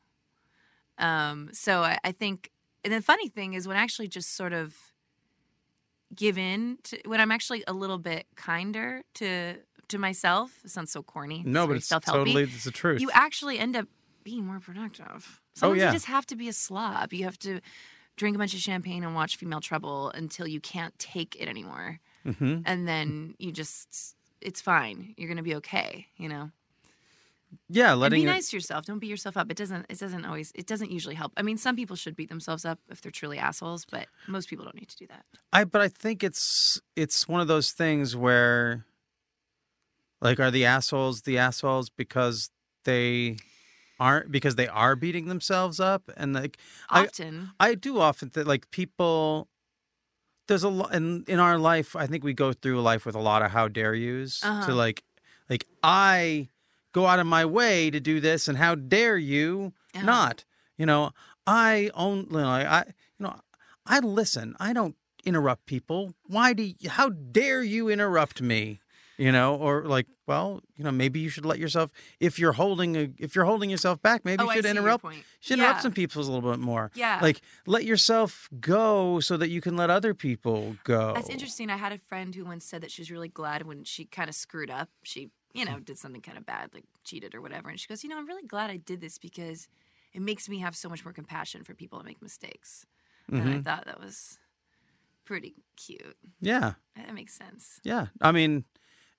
Um, 0.97 1.49
so 1.53 1.83
I, 1.83 1.97
I 2.03 2.11
think, 2.11 2.51
and 2.83 2.93
the 2.93 3.01
funny 3.01 3.27
thing 3.29 3.53
is 3.53 3.67
when 3.67 3.77
I 3.77 3.81
actually 3.81 4.07
just 4.07 4.35
sort 4.35 4.53
of 4.53 4.75
give 6.15 6.37
in 6.37 6.77
to 6.83 6.99
when 7.05 7.21
I'm 7.21 7.31
actually 7.31 7.63
a 7.67 7.73
little 7.73 7.97
bit 7.97 8.25
kinder 8.35 9.03
to 9.15 9.55
to 9.89 9.97
myself. 9.97 10.51
It 10.63 10.71
sounds 10.71 10.91
so 10.91 11.03
corny. 11.03 11.43
No, 11.45 11.67
but 11.67 11.77
it's 11.77 11.89
totally 11.89 12.43
it's 12.43 12.63
the 12.63 12.71
truth. 12.71 13.01
You 13.01 13.09
actually 13.13 13.59
end 13.59 13.75
up 13.75 13.87
being 14.23 14.45
more 14.45 14.59
productive. 14.59 15.41
Sometimes 15.53 15.61
Oh, 15.63 15.73
yeah. 15.73 15.87
you 15.87 15.93
just 15.93 16.05
have 16.05 16.25
to 16.27 16.35
be 16.35 16.47
a 16.47 16.53
slob. 16.53 17.11
You 17.13 17.25
have 17.25 17.39
to 17.39 17.59
drink 18.17 18.35
a 18.35 18.39
bunch 18.39 18.53
of 18.53 18.59
champagne 18.59 19.03
and 19.03 19.15
watch 19.15 19.35
Female 19.37 19.61
Trouble 19.61 20.09
until 20.11 20.47
you 20.47 20.59
can't 20.61 20.97
take 20.99 21.35
it 21.39 21.47
anymore, 21.47 21.99
hmm 22.23 22.59
and 22.65 22.87
then 22.87 23.35
you 23.39 23.51
just 23.51 24.15
it's 24.41 24.61
fine. 24.61 25.13
You're 25.17 25.29
gonna 25.29 25.43
be 25.43 25.55
okay. 25.55 26.07
You 26.17 26.29
know. 26.29 26.51
Yeah, 27.69 27.91
And 27.91 27.99
letting 28.01 28.21
be 28.21 28.23
it- 28.23 28.31
nice 28.31 28.49
to 28.51 28.57
yourself. 28.57 28.85
Don't 28.85 28.99
beat 28.99 29.09
yourself 29.09 29.35
up. 29.37 29.49
It 29.51 29.57
doesn't. 29.57 29.85
It 29.89 29.99
doesn't 29.99 30.25
always. 30.25 30.51
It 30.55 30.67
doesn't 30.67 30.91
usually 30.91 31.15
help. 31.15 31.33
I 31.37 31.41
mean, 31.41 31.57
some 31.57 31.75
people 31.75 31.95
should 31.95 32.15
beat 32.15 32.29
themselves 32.29 32.63
up 32.65 32.79
if 32.89 33.01
they're 33.01 33.11
truly 33.11 33.37
assholes, 33.37 33.85
but 33.85 34.07
most 34.27 34.49
people 34.49 34.63
don't 34.65 34.75
need 34.75 34.89
to 34.89 34.97
do 34.97 35.07
that. 35.07 35.25
I 35.51 35.63
but 35.65 35.81
I 35.81 35.87
think 35.89 36.23
it's 36.23 36.81
it's 36.95 37.27
one 37.27 37.41
of 37.41 37.47
those 37.47 37.71
things 37.71 38.15
where 38.15 38.85
like 40.21 40.39
are 40.39 40.51
the 40.51 40.65
assholes 40.65 41.23
the 41.23 41.37
assholes 41.37 41.89
because 41.89 42.49
they 42.85 43.37
aren't 43.99 44.31
because 44.31 44.55
they 44.55 44.67
are 44.67 44.95
beating 44.95 45.27
themselves 45.27 45.79
up 45.79 46.09
and 46.17 46.33
like 46.33 46.57
I- 46.89 47.03
Often, 47.05 47.51
I 47.59 47.75
do 47.75 47.99
often 47.99 48.29
think 48.29 48.47
like 48.47 48.69
people 48.71 49.47
there's 50.47 50.63
a 50.63 50.69
lot 50.69 50.93
in 50.93 51.23
in 51.27 51.39
our 51.39 51.57
life. 51.57 51.95
I 51.95 52.07
think 52.07 52.23
we 52.23 52.33
go 52.33 52.53
through 52.53 52.81
life 52.81 53.05
with 53.05 53.15
a 53.15 53.19
lot 53.19 53.41
of 53.41 53.51
how 53.51 53.67
dare 53.67 53.93
yous 53.95 54.43
Uh-huh. 54.43 54.67
to 54.67 54.73
like, 54.75 55.03
like 55.49 55.65
I 55.83 56.49
go 56.91 57.05
out 57.07 57.19
of 57.19 57.27
my 57.27 57.45
way 57.45 57.89
to 57.91 57.99
do 57.99 58.19
this, 58.19 58.47
and 58.47 58.57
how 58.57 58.75
dare 58.75 59.17
you 59.17 59.73
Uh-huh. 59.95 60.05
not? 60.05 60.45
You 60.77 60.85
know, 60.85 61.11
I 61.47 61.89
own. 61.93 62.27
You 62.31 62.37
know, 62.37 62.47
I 62.47 62.83
you 63.19 63.23
know, 63.25 63.39
I 63.85 63.99
listen. 63.99 64.55
I 64.59 64.73
don't 64.73 64.95
interrupt 65.25 65.65
people. 65.65 66.13
Why 66.27 66.53
do? 66.53 66.63
You, 66.63 66.89
how 66.89 67.09
dare 67.09 67.61
you 67.63 67.89
interrupt 67.89 68.41
me? 68.41 68.79
You 69.17 69.31
know, 69.31 69.55
or 69.55 69.83
like, 69.85 70.07
well, 70.25 70.61
you 70.75 70.83
know, 70.83 70.89
maybe 70.91 71.19
you 71.19 71.29
should 71.29 71.45
let 71.45 71.59
yourself. 71.59 71.91
If 72.19 72.39
you're 72.39 72.53
holding 72.53 72.95
a, 72.97 73.09
if 73.19 73.35
you're 73.35 73.45
holding 73.45 73.69
yourself 73.69 74.01
back, 74.01 74.25
maybe 74.25 74.41
Oh, 74.43 74.47
you 74.47 74.53
should 74.53 74.65
interrupt. 74.65 75.05
should 75.41 75.59
interrupt 75.59 75.83
some 75.83 75.91
people 75.91 76.23
a 76.23 76.25
little 76.25 76.49
bit 76.49 76.59
more. 76.59 76.89
Yeah. 76.95 77.19
Like 77.21 77.41
let 77.67 77.83
yourself 77.83 78.49
go 78.59 79.19
so 79.19 79.37
that 79.37 79.49
you 79.49 79.61
can 79.61 79.77
let 79.77 79.91
other 79.91 80.15
people 80.15 80.77
go. 80.83 81.13
That's 81.13 81.29
interesting. 81.29 81.69
I 81.69 81.77
had 81.77 81.91
a 81.91 81.99
friend 81.99 82.33
who 82.33 82.45
once 82.45 82.65
said 82.65 82.81
that 82.81 82.89
she 82.89 83.01
was 83.03 83.11
really 83.11 83.29
glad 83.29 83.67
when 83.67 83.83
she 83.83 84.05
kind 84.05 84.27
of 84.27 84.33
screwed 84.33 84.71
up. 84.71 84.89
She, 85.03 85.29
you 85.53 85.65
know, 85.65 85.79
did 85.79 85.97
something 85.97 86.21
kind 86.21 86.37
of 86.37 86.45
bad, 86.45 86.73
like 86.73 86.85
cheated 87.03 87.35
or 87.35 87.41
whatever. 87.41 87.69
And 87.69 87.79
she 87.79 87.87
goes, 87.87 88.03
You 88.03 88.09
know, 88.09 88.17
I'm 88.17 88.27
really 88.27 88.45
glad 88.47 88.69
I 88.69 88.77
did 88.77 89.01
this 89.01 89.17
because 89.17 89.67
it 90.13 90.21
makes 90.21 90.47
me 90.49 90.59
have 90.59 90.75
so 90.75 90.89
much 90.89 91.03
more 91.05 91.13
compassion 91.13 91.63
for 91.63 91.73
people 91.73 91.97
that 91.99 92.05
make 92.05 92.21
mistakes. 92.21 92.85
And 93.29 93.41
I 93.49 93.57
Mhm. 93.57 93.63
thought 93.63 93.85
that 93.85 93.99
was 93.99 94.37
pretty 95.25 95.55
cute. 95.77 96.17
Yeah. 96.39 96.73
That 96.95 97.13
makes 97.13 97.33
sense. 97.33 97.79
Yeah. 97.83 98.07
I 98.21 98.31
mean 98.31 98.65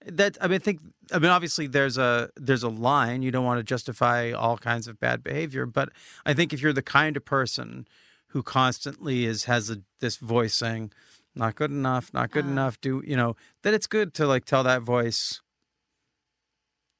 that 0.05 0.37
I 0.41 0.49
mean 0.49 0.57
I 0.57 0.59
think 0.59 0.81
I 1.13 1.19
mean 1.19 1.31
obviously 1.31 1.67
there's 1.67 1.97
a 1.97 2.31
there's 2.37 2.63
a 2.63 2.69
line. 2.69 3.23
You 3.23 3.31
don't 3.31 3.45
want 3.45 3.59
to 3.59 3.65
justify 3.65 4.33
all 4.33 4.59
kinds 4.59 4.89
of 4.89 4.99
bad 5.01 5.23
behavior, 5.23 5.65
but 5.67 5.91
I 6.27 6.35
think 6.35 6.53
if 6.53 6.61
you're 6.61 6.73
the 6.73 6.83
kind 6.83 7.17
of 7.17 7.25
person 7.25 7.87
who 8.29 8.43
constantly 8.43 9.25
is 9.27 9.45
has 9.45 9.71
a, 9.71 9.79
this 10.01 10.17
voice 10.17 10.55
saying 10.55 10.93
not 11.35 11.55
good 11.55 11.71
enough, 11.71 12.13
not 12.13 12.31
good 12.31 12.45
Uh. 12.45 12.49
enough, 12.49 12.81
do 12.81 13.03
you 13.07 13.17
know, 13.17 13.37
that 13.63 13.73
it's 13.75 13.87
good 13.87 14.13
to 14.15 14.27
like 14.27 14.45
tell 14.45 14.63
that 14.65 14.83
voice 14.83 15.41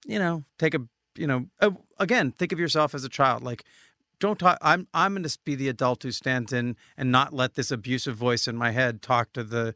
you 0.07 0.19
know, 0.19 0.45
take 0.59 0.75
a 0.75 0.81
you 1.15 1.27
know, 1.27 1.47
uh, 1.61 1.71
again, 1.99 2.33
think 2.33 2.53
of 2.53 2.59
yourself 2.61 2.95
as 2.95 3.05
a 3.05 3.09
child 3.09 3.43
like 3.43 3.65
don't 4.19 4.39
talk 4.39 4.57
I'm 4.63 4.87
I'm 4.95 5.15
going 5.15 5.25
to 5.25 5.39
be 5.45 5.57
the 5.57 5.69
adult 5.69 6.05
who 6.05 6.13
stands 6.13 6.53
in 6.53 6.77
and 6.97 7.11
not 7.11 7.33
let 7.33 7.55
this 7.55 7.71
abusive 7.71 8.17
voice 8.17 8.47
in 8.47 8.57
my 8.57 8.71
head 8.71 9.03
talk 9.03 9.33
to 9.33 9.43
the 9.43 9.75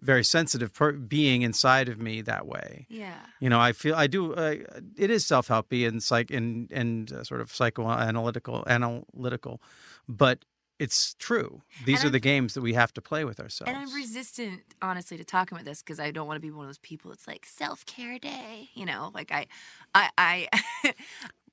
very 0.00 0.22
sensitive 0.22 0.72
per- 0.72 0.92
being 0.92 1.42
inside 1.42 1.88
of 1.88 1.98
me 1.98 2.20
that 2.22 2.46
way. 2.46 2.86
Yeah. 2.88 3.18
You 3.40 3.48
know, 3.48 3.58
I 3.58 3.72
feel 3.72 3.96
I 3.96 4.06
do. 4.06 4.34
Uh, 4.34 4.54
it 4.96 5.10
is 5.10 5.26
self 5.26 5.48
helpy 5.48 5.86
and 5.86 6.00
psych 6.02 6.30
and 6.30 6.70
and 6.70 7.12
uh, 7.12 7.24
sort 7.24 7.40
of 7.40 7.50
psychoanalytical 7.50 8.66
analytical, 8.66 9.60
but 10.08 10.44
it's 10.78 11.14
true. 11.18 11.62
These 11.84 11.98
And 12.00 12.04
are 12.04 12.06
I'm- 12.08 12.12
the 12.12 12.20
games 12.20 12.54
that 12.54 12.60
we 12.60 12.74
have 12.74 12.92
to 12.94 13.02
play 13.02 13.24
with 13.24 13.40
ourselves. 13.40 13.68
And 13.70 13.76
I'm 13.76 13.92
resistant, 13.94 14.62
honestly, 14.80 15.16
to 15.16 15.24
talking 15.24 15.56
about 15.56 15.64
this 15.64 15.82
because 15.82 15.98
I 16.00 16.10
don't 16.10 16.26
want 16.26 16.36
to 16.36 16.40
be 16.40 16.50
one 16.50 16.64
of 16.66 16.68
those 16.68 16.78
people. 16.78 17.10
It's 17.12 17.26
like 17.26 17.44
self 17.46 17.84
care 17.86 18.18
day, 18.18 18.70
you 18.74 18.86
know. 18.86 19.10
Like 19.14 19.32
I, 19.32 19.46
I, 19.94 20.48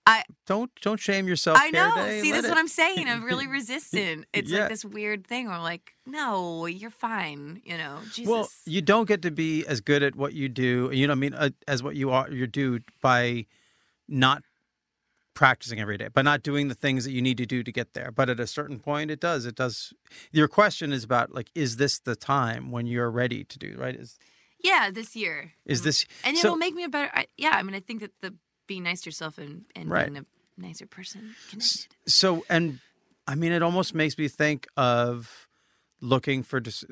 I, 0.08 0.24
don't 0.46 0.70
don't 0.82 1.00
shame 1.00 1.28
yourself. 1.28 1.58
I 1.60 1.72
know. 1.72 1.96
Day. 1.96 2.22
See, 2.22 2.32
Let 2.32 2.36
that's 2.38 2.48
it- 2.48 2.50
what 2.52 2.58
I'm 2.60 2.68
saying. 2.68 3.10
I'm 3.10 3.24
really 3.24 3.48
resistant. 3.60 4.26
It's 4.34 4.52
Yeah. 4.52 4.62
like 4.62 4.70
this 4.70 4.86
weird 4.86 5.26
thing 5.26 5.48
where 5.48 5.56
I'm 5.56 5.64
like, 5.64 5.96
no, 6.06 6.66
you're 6.68 6.92
fine. 6.92 7.62
You 7.66 7.78
know, 7.78 7.98
Jesus. 8.14 8.28
Well, 8.32 8.50
you 8.66 8.82
don't 8.82 9.08
get 9.08 9.22
to 9.24 9.32
be 9.32 9.66
as 9.66 9.82
good 9.82 10.04
at 10.04 10.16
what 10.16 10.34
you 10.34 10.50
do. 10.50 10.92
You 10.94 11.08
know, 11.08 11.12
what 11.14 11.18
I 11.18 11.20
mean, 11.20 11.34
uh, 11.34 11.50
as 11.68 11.82
what 11.82 11.96
you 11.96 12.12
are, 12.12 12.30
you 12.30 12.46
do 12.46 12.82
by 13.02 13.48
not 14.08 14.44
practicing 15.36 15.80
every 15.80 15.98
day, 15.98 16.08
but 16.12 16.24
not 16.24 16.42
doing 16.42 16.68
the 16.70 16.74
things 16.74 17.06
that 17.06 17.12
you 17.12 17.22
need 17.22 17.38
to 17.38 17.46
do 17.46 17.62
to 17.62 17.72
get 17.72 17.94
there. 17.94 18.12
But 18.12 18.30
at 18.30 18.40
a 18.40 18.48
certain 18.48 18.80
point, 18.80 19.12
it 19.12 19.20
does. 19.20 19.46
It 19.46 19.56
does. 19.56 19.94
Your 20.32 20.48
question 20.48 20.92
is 20.92 21.04
about 21.04 21.36
like, 21.36 21.52
is 21.54 21.78
this 21.78 22.00
the 22.00 22.16
time 22.16 22.72
when 22.72 22.88
you're 22.88 23.12
ready 23.12 23.44
to 23.44 23.60
do 23.60 23.76
right? 23.78 23.96
Is 23.96 24.18
yeah, 24.64 24.90
this 24.92 25.16
year. 25.16 25.52
is 25.66 25.82
mm. 25.82 25.84
this? 25.84 26.06
And 26.24 26.36
so- 26.38 26.48
it'll 26.48 26.58
make 26.58 26.74
me 26.74 26.84
a 26.84 26.90
better. 26.90 27.12
I, 27.14 27.28
yeah, 27.38 27.52
I 27.54 27.62
mean, 27.62 27.76
I 27.76 27.80
think 27.82 28.02
that 28.02 28.12
the 28.22 28.34
being 28.68 28.84
nice 28.84 29.02
to 29.02 29.10
yourself 29.10 29.38
and 29.38 29.66
and 29.76 29.90
Right. 29.90 30.12
being 30.12 30.18
a 30.18 30.26
nicer 30.62 30.88
person 30.88 31.36
connected. 31.50 31.88
So, 32.08 32.44
and 32.50 32.80
I 33.28 33.36
mean, 33.36 33.52
it 33.52 33.62
almost 33.62 33.94
makes 33.94 34.18
me 34.18 34.28
think 34.28 34.68
of 34.76 35.48
looking 36.02 36.42
for 36.44 36.60
dis- 36.60 36.86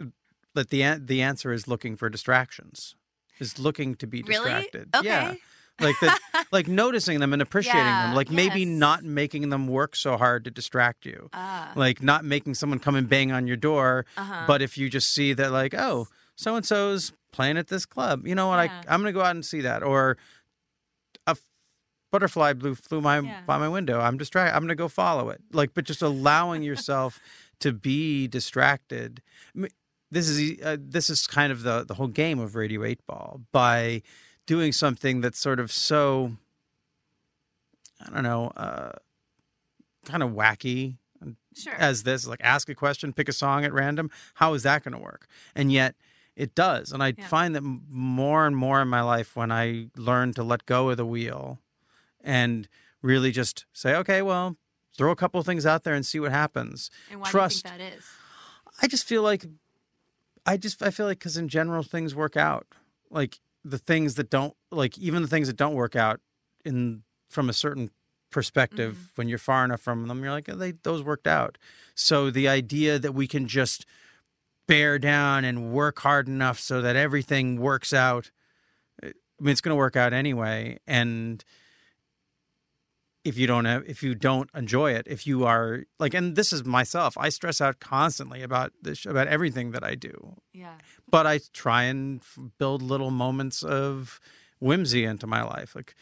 that 0.53 0.69
the 0.69 0.83
an- 0.83 1.05
the 1.07 1.21
answer 1.21 1.51
is 1.51 1.67
looking 1.67 1.95
for 1.95 2.09
distractions, 2.09 2.95
is 3.39 3.57
looking 3.57 3.95
to 3.95 4.05
be 4.07 4.21
Really? 4.21 4.43
distracted. 4.43 4.89
Okay. 4.95 5.07
Yeah. 5.07 5.33
Like 5.81 5.95
that, 6.01 6.19
like 6.51 6.67
noticing 6.67 7.19
them 7.19 7.33
and 7.33 7.41
appreciating 7.41 7.81
them, 7.83 8.09
Yeah, 8.11 8.13
like 8.15 8.29
maybe 8.29 8.63
not 8.63 9.03
making 9.03 9.49
them 9.49 9.67
work 9.67 9.95
so 9.95 10.17
hard 10.17 10.43
to 10.45 10.51
distract 10.51 11.05
you, 11.05 11.29
Ah, 11.33 11.71
like 11.75 12.01
not 12.01 12.23
making 12.23 12.53
someone 12.53 12.79
come 12.79 12.95
and 12.95 13.09
bang 13.09 13.31
on 13.31 13.47
your 13.47 13.57
door. 13.57 14.05
uh-huh. 14.15 14.43
But 14.47 14.61
if 14.61 14.77
you 14.77 14.89
just 14.89 15.11
see 15.13 15.33
that, 15.33 15.51
like, 15.51 15.73
oh, 15.73 16.07
so 16.35 16.55
and 16.55 16.65
so's 16.65 17.11
playing 17.31 17.57
at 17.57 17.67
this 17.69 17.85
club, 17.85 18.27
you 18.27 18.35
know 18.35 18.47
what? 18.49 18.63
Yeah. 18.63 18.81
I 18.87 18.93
I'm 18.93 19.01
gonna 19.01 19.11
go 19.13 19.21
out 19.21 19.31
and 19.35 19.43
see 19.45 19.61
that, 19.61 19.81
or 19.83 20.17
a 21.25 21.31
f- 21.31 21.41
butterfly 22.11 22.53
blew 22.53 22.75
flew 22.75 23.01
my 23.01 23.19
Yeah. 23.19 23.41
by 23.47 23.57
my 23.57 23.67
window. 23.67 23.99
I'm 23.99 24.17
distracted. 24.17 24.55
I'm 24.55 24.61
gonna 24.63 24.75
go 24.75 24.87
follow 24.87 25.29
it. 25.31 25.41
Like, 25.51 25.73
but 25.73 25.85
just 25.85 26.01
allowing 26.03 26.61
yourself 26.69 27.19
to 27.61 27.73
be 27.73 28.27
distracted. 28.27 29.21
This 30.11 30.29
is 30.29 30.61
uh, 30.61 30.77
this 30.79 31.09
is 31.09 31.25
kind 31.25 31.51
of 31.51 31.63
the 31.63 31.83
the 31.83 31.95
whole 31.95 32.07
game 32.07 32.37
of 32.39 32.53
Radio 32.55 32.83
Eight 32.83 32.99
Ball 33.07 33.41
by 33.51 34.03
doing 34.45 34.71
something 34.71 35.21
that's 35.21 35.39
sort 35.39 35.59
of 35.59 35.71
so 35.71 36.33
I 38.05 38.09
don't 38.13 38.23
know, 38.23 38.47
uh, 38.57 38.91
kind 40.05 40.21
of 40.23 40.31
wacky 40.31 40.97
sure. 41.55 41.73
as 41.75 42.03
this 42.03 42.27
like 42.27 42.41
ask 42.43 42.67
a 42.67 42.75
question 42.75 43.13
pick 43.13 43.29
a 43.29 43.33
song 43.33 43.63
at 43.63 43.71
random 43.71 44.09
how 44.35 44.53
is 44.53 44.63
that 44.63 44.83
going 44.83 44.91
to 44.93 44.99
work 44.99 45.27
and 45.55 45.71
yet 45.71 45.95
it 46.35 46.53
does 46.55 46.91
and 46.91 47.01
i 47.01 47.13
Yeah. 47.17 47.25
find 47.27 47.55
that 47.55 47.61
more 47.63 48.45
and 48.45 48.57
more 48.57 48.81
in 48.81 48.89
my 48.89 48.99
life 49.01 49.37
when 49.37 49.49
i 49.49 49.87
learn 49.95 50.33
to 50.33 50.43
let 50.43 50.65
go 50.65 50.89
of 50.89 50.97
the 50.97 51.05
wheel 51.05 51.59
and 52.21 52.67
really 53.01 53.31
just 53.31 53.65
say 53.71 53.95
okay 53.95 54.21
well 54.21 54.57
throw 54.97 55.11
a 55.11 55.15
couple 55.15 55.39
of 55.39 55.45
things 55.45 55.65
out 55.65 55.83
there 55.85 55.93
and 55.93 56.05
see 56.05 56.19
what 56.19 56.31
happens 56.33 56.91
and 57.09 57.21
why 57.21 57.29
trust 57.29 57.63
do 57.63 57.69
you 57.71 57.77
think 57.77 57.91
that 57.91 57.97
is? 57.97 58.05
i 58.81 58.87
just 58.87 59.05
feel 59.05 59.21
like 59.21 59.45
i 60.45 60.57
just 60.57 60.83
i 60.83 60.89
feel 60.91 61.05
like 61.05 61.19
because 61.19 61.37
in 61.37 61.47
general 61.47 61.81
things 61.83 62.13
work 62.13 62.35
out 62.35 62.67
like 63.09 63.39
the 63.63 63.77
things 63.77 64.15
that 64.15 64.29
don't 64.29 64.53
like 64.71 64.97
even 64.97 65.21
the 65.21 65.27
things 65.27 65.47
that 65.47 65.57
don't 65.57 65.75
work 65.75 65.95
out 65.95 66.19
in 66.65 67.03
from 67.29 67.49
a 67.49 67.53
certain 67.53 67.89
perspective 68.29 68.95
Mm-hmm. 68.95 69.05
when 69.15 69.27
you're 69.29 69.37
far 69.37 69.63
enough 69.63 69.81
from 69.81 70.07
them 70.07 70.23
you're 70.23 70.31
like 70.31 70.49
oh, 70.49 70.55
they 70.55 70.71
those 70.71 71.03
worked 71.03 71.27
out 71.27 71.57
so 71.95 72.31
the 72.31 72.47
idea 72.47 72.97
that 72.97 73.13
we 73.13 73.27
can 73.27 73.47
just 73.47 73.85
bear 74.67 74.97
down 74.97 75.45
and 75.45 75.71
work 75.71 75.99
hard 75.99 76.27
enough 76.27 76.59
so 76.59 76.81
that 76.81 76.95
everything 76.95 77.59
works 77.59 77.93
out 77.93 78.31
i 79.03 79.11
mean 79.39 79.51
it's 79.51 79.61
going 79.61 79.71
to 79.71 79.75
work 79.75 79.95
out 79.95 80.13
anyway 80.13 80.79
and 80.87 81.43
if 83.23 83.37
you 83.37 83.47
don't 83.47 83.65
have 83.65 83.83
if 83.87 84.03
you 84.03 84.13
don't 84.15 84.49
enjoy 84.53 84.91
it 84.91 85.07
if 85.07 85.25
you 85.25 85.45
are 85.45 85.83
like 85.99 86.13
and 86.13 86.35
this 86.35 86.51
is 86.51 86.65
myself 86.65 87.17
i 87.17 87.29
stress 87.29 87.61
out 87.61 87.79
constantly 87.79 88.41
about 88.41 88.71
this 88.81 89.05
about 89.05 89.27
everything 89.27 89.71
that 89.71 89.83
i 89.83 89.95
do 89.95 90.35
Yeah. 90.53 90.75
but 91.09 91.25
i 91.25 91.39
try 91.53 91.83
and 91.83 92.21
build 92.57 92.81
little 92.81 93.11
moments 93.11 93.63
of 93.63 94.19
whimsy 94.59 95.05
into 95.05 95.27
my 95.27 95.41
life 95.43 95.75
like 95.75 95.95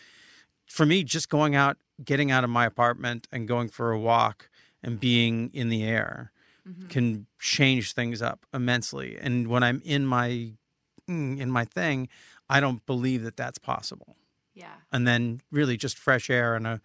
for 0.65 0.85
me 0.85 1.03
just 1.03 1.29
going 1.29 1.55
out 1.55 1.77
getting 2.03 2.31
out 2.31 2.43
of 2.43 2.49
my 2.49 2.65
apartment 2.65 3.27
and 3.31 3.47
going 3.47 3.69
for 3.69 3.91
a 3.91 3.99
walk 3.99 4.49
and 4.83 4.99
being 4.99 5.49
in 5.53 5.69
the 5.69 5.83
air 5.83 6.31
Mhm. 6.67 6.89
can 6.89 7.25
change 7.39 7.93
things 7.93 8.21
up 8.21 8.45
immensely 8.53 9.17
and 9.19 9.47
when 9.47 9.63
i'm 9.63 9.81
in 9.83 10.05
my 10.05 10.53
mm, 11.09 11.39
in 11.39 11.49
my 11.51 11.65
thing 11.65 12.07
i 12.49 12.59
don't 12.59 12.85
believe 12.85 13.23
that 13.23 13.35
that's 13.35 13.57
possible 13.59 14.15
Yeah. 14.53 14.73
and 14.91 15.07
then 15.07 15.41
really 15.51 15.75
just 15.77 15.97
fresh 15.97 16.29
air 16.29 16.55
and 16.55 16.65
a 16.67 16.81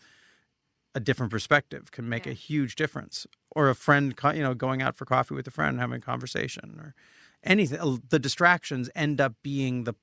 a 0.96 1.00
different 1.00 1.30
perspective 1.30 1.90
can 1.92 2.08
make 2.08 2.24
Yeah. 2.26 2.32
a 2.32 2.34
huge 2.34 2.74
difference 2.74 3.26
or 3.50 3.68
a 3.68 3.74
friend 3.74 4.14
you 4.34 4.42
know 4.42 4.54
going 4.54 4.80
out 4.80 4.96
for 4.96 5.04
coffee 5.04 5.34
with 5.34 5.46
a 5.46 5.50
friend 5.50 5.78
having 5.78 5.98
a 5.98 6.00
conversation 6.12 6.66
or 6.80 6.94
anything 7.44 7.78
the 8.08 8.18
distractions 8.18 8.88
end 8.94 9.20
up 9.20 9.34
being 9.42 9.84
the 9.84 9.94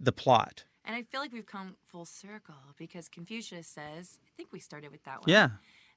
the 0.00 0.12
plot 0.12 0.64
And 0.84 0.94
I 0.96 1.02
feel 1.04 1.20
like 1.20 1.32
we've 1.32 1.46
come 1.56 1.76
full 1.90 2.04
circle 2.04 2.74
because 2.76 3.08
Confucius 3.08 3.66
says, 3.68 4.18
I 4.26 4.30
think 4.36 4.48
we 4.52 4.60
started 4.60 4.90
with 4.90 5.04
that 5.04 5.20
one. 5.22 5.30
yeah 5.36 5.48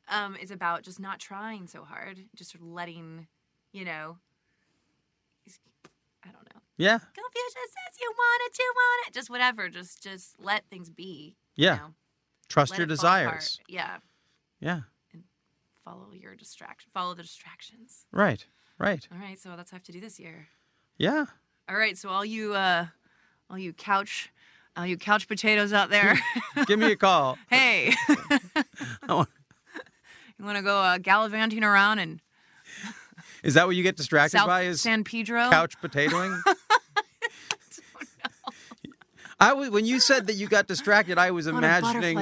Um, 0.08 0.38
it's 0.39 0.52
about 0.52 0.84
just 0.84 1.00
not 1.00 1.17
trying 1.19 1.67
so 1.67 1.84
hard, 1.84 2.15
just 2.36 2.52
sort 2.52 2.62
of 2.62 2.69
letting, 2.69 3.28
you 3.73 3.84
know, 3.84 4.17
I 6.23 6.30
don't 6.32 6.47
know. 6.54 6.62
yeah 6.78 7.00
Confucius 7.00 7.71
says 7.78 7.93
you 8.00 8.13
want 8.21 8.41
it, 8.45 8.58
you 8.60 8.71
want 8.76 9.08
it. 9.08 9.13
Just 9.13 9.30
whatever. 9.30 9.69
Just 9.69 10.04
just 10.04 10.39
let 10.39 10.62
things 10.69 10.89
be. 10.89 11.36
you 11.56 11.65
Yeah. 11.65 11.76
know, 11.78 11.93
trust 12.50 12.71
let 12.71 12.78
your 12.80 12.88
desires 12.88 13.60
Yeah. 13.67 13.97
Yeah 14.60 14.82
And 15.13 15.24
Follow 15.84 16.12
your 16.13 16.36
distraction. 16.36 16.89
Follow 16.93 17.13
the 17.13 17.24
distractions. 17.24 18.06
right 18.12 18.46
right 18.78 19.08
All 19.12 19.17
right. 19.20 19.39
So 19.39 19.50
that's 19.56 19.72
what 19.72 19.76
I 19.76 19.78
have 19.78 19.84
to 19.84 19.91
do 19.91 20.00
this 20.02 20.20
year. 20.20 20.48
yeah 20.98 21.26
All 21.70 21.78
right. 21.78 21.98
So 21.98 22.10
all 22.10 22.26
you, 22.26 22.54
uh, 22.54 22.88
all 23.50 23.58
you 23.58 23.74
couch, 23.74 24.30
all 24.76 24.86
you 24.86 24.98
couch 24.98 25.28
potatoes 25.28 25.74
out 25.74 25.89
there. 25.89 26.20
give 26.67 26.78
me 26.80 26.91
a 26.91 26.96
call 26.96 27.38
hey, 27.50 27.93
want- 29.08 29.30
you 30.38 30.46
want 30.46 30.58
to 30.58 30.63
go 30.63 30.78
uh, 30.80 30.98
gallivanting 31.00 31.63
around 31.63 32.00
and 32.00 32.22
Is 33.43 33.54
that 33.56 33.65
what 33.65 33.76
you 33.76 33.84
get 33.84 33.96
distracted 33.98 34.38
South 34.38 34.48
by? 34.48 34.63
Is 34.63 34.82
San 34.82 35.04
Pedro. 35.04 35.50
couch 35.50 35.76
potatoing? 35.82 36.39
I 39.39 39.54
was 39.54 39.69
when 39.69 39.86
you 39.86 40.00
said 40.00 40.28
that 40.28 40.34
you 40.34 40.47
got 40.47 40.67
distracted. 40.67 41.17
I 41.17 41.32
was 41.32 41.45
imagining. 41.47 42.17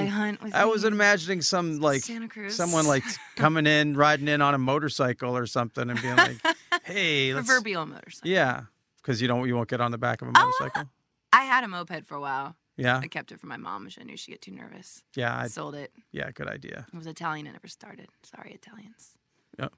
I 0.52 0.64
was 0.66 0.84
imagining 0.84 1.40
some 1.42 1.78
like 1.80 2.02
Santa 2.02 2.28
Cruz. 2.28 2.54
someone 2.54 2.86
like 2.86 3.04
coming 3.36 3.66
in, 3.66 3.96
riding 3.96 4.28
in 4.28 4.42
on 4.42 4.54
a 4.54 4.58
motorcycle 4.58 5.36
or 5.36 5.46
something, 5.46 5.88
and 5.88 6.00
being 6.02 6.16
like, 6.16 6.36
"Hey, 6.84 7.32
let's." 7.32 7.46
proverbial 7.46 7.86
motorcycle. 7.86 8.30
Yeah, 8.30 8.62
because 8.98 9.22
you 9.22 9.28
don't 9.28 9.46
you 9.48 9.56
won't 9.56 9.68
get 9.68 9.80
on 9.80 9.90
the 9.92 9.98
back 9.98 10.20
of 10.22 10.28
a 10.28 10.32
Oh, 10.36 10.44
motorcycle. 10.60 10.90
I 11.32 11.44
had 11.44 11.64
a 11.64 11.68
moped 11.68 12.06
for 12.06 12.16
a 12.16 12.20
while. 12.20 12.56
Yeah, 12.76 12.98
I 13.02 13.06
kept 13.08 13.32
it 13.32 13.40
for 13.40 13.46
my 13.46 13.56
mom. 13.56 13.88
She 13.88 14.04
knew 14.04 14.18
she'd 14.18 14.32
get 14.32 14.42
too 14.42 14.52
nervous. 14.52 15.02
yeah, 15.14 15.34
I, 15.34 15.46
Sold 15.48 15.74
it. 15.74 15.92
yeah. 16.12 16.30
Good 16.30 16.48
idea. 16.48 16.84
It 16.92 16.96
was 16.96 17.06
Italian. 17.06 17.46
It 17.46 17.52
never 17.52 17.68
started. 17.68 18.08
Sorry, 18.22 18.52
Italians. 18.52 19.12
Yeah. 19.58 19.68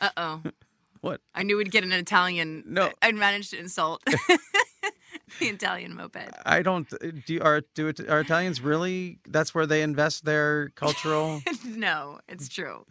Uh 0.00 0.10
oh. 0.16 0.42
What? 1.00 1.20
I 1.32 1.44
knew 1.44 1.56
we'd 1.56 1.70
get 1.70 1.84
an 1.84 1.92
Italian. 1.92 2.64
No. 2.66 2.90
I'd 3.00 3.14
managed 3.14 3.50
to 3.50 3.58
insult 3.60 4.02
the 5.40 5.46
Italian 5.48 5.94
moped. 5.94 6.30
I 6.46 6.62
don't. 6.62 6.92
Uh, 6.92 6.96
do 7.26 7.34
you, 7.34 7.40
are 7.40 7.62
do 7.74 7.88
it, 7.88 8.00
are 8.08 8.20
Italians 8.20 8.60
really? 8.60 9.18
That's 9.26 9.54
where 9.54 9.66
they 9.66 9.82
invest 9.82 10.24
their 10.24 10.70
cultural. 10.70 11.42
no, 11.66 12.20
it's 12.28 12.48
true. 12.48 12.84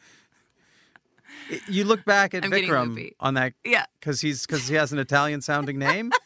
you 1.68 1.84
look 1.86 2.04
back 2.06 2.34
at 2.34 2.44
I'm 2.44 2.52
Vikram 2.52 3.12
on 3.20 3.34
that 3.36 3.54
Yeah. 3.64 3.86
because 4.00 4.22
he's 4.22 4.46
because 4.46 4.68
he 4.68 4.76
has 4.76 4.92
an 4.92 5.00
Italian 5.00 5.42
sounding 5.42 5.78
name. 5.80 6.12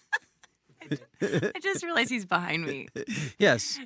I 1.21 1.51
just 1.61 1.83
realized 1.83 2.09
he's 2.09 2.25
behind 2.25 2.65
me. 2.65 2.87
yes, 3.37 3.79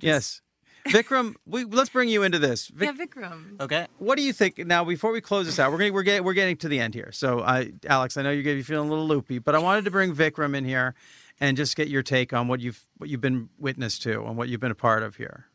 yes. 0.00 0.40
Vikram, 0.86 1.34
we, 1.44 1.64
let's 1.64 1.90
bring 1.90 2.08
you 2.08 2.22
into 2.22 2.38
this. 2.38 2.68
Vic, 2.68 2.88
yeah, 2.96 3.04
Vikram. 3.06 3.60
Okay. 3.60 3.86
What 3.98 4.16
do 4.16 4.22
you 4.22 4.32
think 4.32 4.58
now? 4.58 4.84
Before 4.84 5.12
we 5.12 5.20
close 5.20 5.44
this 5.46 5.58
out, 5.58 5.70
we're 5.70 5.78
getting 5.78 5.92
we're 5.92 6.02
getting 6.02 6.24
we're 6.24 6.32
getting 6.34 6.56
to 6.58 6.68
the 6.68 6.80
end 6.80 6.94
here. 6.94 7.10
So, 7.12 7.40
I, 7.40 7.72
Alex, 7.86 8.16
I 8.16 8.22
know 8.22 8.30
you're 8.30 8.54
you 8.54 8.64
feeling 8.64 8.88
a 8.88 8.90
little 8.90 9.06
loopy, 9.06 9.38
but 9.38 9.54
I 9.54 9.58
wanted 9.58 9.84
to 9.84 9.90
bring 9.90 10.14
Vikram 10.14 10.56
in 10.56 10.64
here 10.64 10.94
and 11.40 11.56
just 11.56 11.76
get 11.76 11.88
your 11.88 12.02
take 12.02 12.32
on 12.32 12.48
what 12.48 12.60
you've 12.60 12.84
what 12.96 13.08
you've 13.10 13.20
been 13.20 13.48
witness 13.58 13.98
to 14.00 14.24
and 14.24 14.36
what 14.36 14.48
you've 14.48 14.60
been 14.60 14.70
a 14.70 14.74
part 14.76 15.02
of 15.02 15.16
here. 15.16 15.46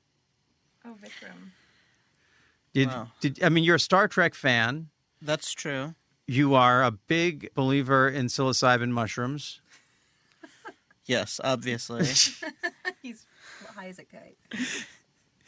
Oh, 0.86 0.96
Vikram. 1.02 1.52
Did, 2.74 2.88
Wow. 2.88 3.12
did 3.22 3.44
I 3.44 3.50
mean 3.50 3.64
you're 3.64 3.76
a 3.76 3.80
Star 3.80 4.08
Trek 4.08 4.34
fan? 4.36 4.90
That's 5.22 5.52
true. 5.52 5.96
You 6.28 6.56
are 6.56 6.84
a 6.84 6.92
big 6.92 7.54
believer 7.54 8.08
in 8.10 8.28
psilocybin 8.28 8.90
mushrooms. 8.90 9.60
Yes, 11.06 11.42
obviously. 11.44 12.06
He's 13.02 13.26
high 13.76 13.88
as 13.90 14.00
a 14.00 14.06
kite. 14.06 14.38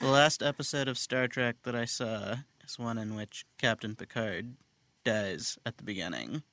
the 0.01 0.07
last 0.07 0.43
episode 0.43 0.89
of 0.89 0.97
Star 0.97 1.29
Trek 1.29 1.55
that 1.63 1.73
I 1.73 1.85
saw 1.85 2.35
is 2.65 2.77
one 2.77 2.97
in 2.97 3.15
which 3.15 3.45
Captain 3.57 3.95
Picard 3.95 4.55
dies 5.05 5.57
at 5.65 5.77
the 5.77 5.83
beginning. 5.83 6.43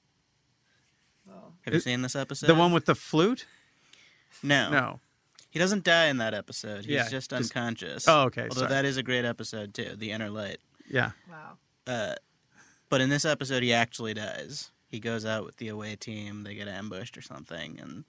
Have 1.64 1.75
you 1.75 1.79
It- 1.79 1.83
seen 1.83 2.03
this 2.03 2.14
episode? 2.14 2.47
The 2.47 2.55
one 2.55 2.71
with 2.73 2.87
the 2.87 2.95
flute? 2.95 3.45
No. 4.42 4.71
No. 4.71 5.01
He 5.51 5.59
doesn't 5.59 5.85
die 5.85 6.07
in 6.07 6.16
that 6.18 6.33
episode. 6.35 6.85
He's 6.87 6.95
Yeah, 6.95 7.09
just 7.09 7.31
just- 7.31 7.33
unconscious. 7.55 8.09
Oh, 8.09 8.23
okay, 8.25 8.42
Although 8.45 8.55
sorry. 8.62 8.68
that 8.71 8.85
is 8.85 8.97
a 8.97 9.03
great 9.03 9.25
episode 9.25 9.75
too, 9.75 9.95
The 9.97 10.11
Inner 10.12 10.31
Light. 10.31 10.59
Yeah. 10.88 11.11
Wow. 11.31 11.59
Uh, 11.87 12.14
but 12.88 13.01
in 13.01 13.09
this 13.11 13.25
episode, 13.25 13.62
he 13.62 13.73
actually 13.73 14.14
dies. 14.14 14.71
He 14.88 14.99
goes 15.01 15.25
out 15.27 15.45
with 15.45 15.57
the 15.57 15.68
away 15.68 15.97
team. 15.97 16.45
They 16.45 16.55
get 16.55 16.68
ambushed 16.68 17.16
or 17.18 17.23
something, 17.23 17.79
and 17.81 18.05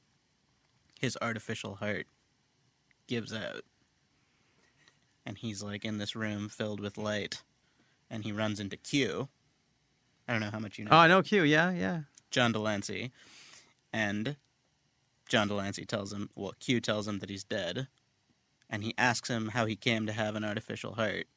his 0.99 1.17
artificial 1.21 1.75
heart 1.75 2.07
gives 3.07 3.33
out. 3.33 3.63
And 5.25 5.37
he's 5.37 5.63
like 5.63 5.85
in 5.85 5.97
this 5.97 6.15
room 6.15 6.49
filled 6.49 6.79
with 6.81 6.97
light, 6.97 7.43
and 8.09 8.23
he 8.23 8.31
runs 8.31 8.59
into 8.59 8.75
Q. 8.77 9.29
I 10.27 10.31
don't 10.33 10.41
know 10.41 10.49
how 10.51 10.59
much 10.59 10.77
you 10.77 10.85
know. 10.85 10.91
Oh, 10.91 10.97
I 10.97 11.07
know 11.07 11.21
Q. 11.21 11.43
Yeah, 11.43 11.71
yeah. 11.71 12.01
John 12.31 12.51
de 12.51 12.59
Lancie. 12.59 13.11
And 13.93 14.35
John 15.29 15.47
de 15.47 15.53
Lancie 15.53 15.85
tells 15.85 16.13
him, 16.13 16.29
well, 16.35 16.53
Q 16.59 16.79
tells 16.79 17.07
him 17.07 17.19
that 17.19 17.29
he's 17.29 17.43
dead. 17.43 17.87
And 18.69 18.83
he 18.83 18.93
asks 18.97 19.29
him 19.29 19.49
how 19.49 19.65
he 19.65 19.75
came 19.75 20.05
to 20.07 20.13
have 20.13 20.35
an 20.35 20.43
artificial 20.43 20.95
heart. 20.95 21.27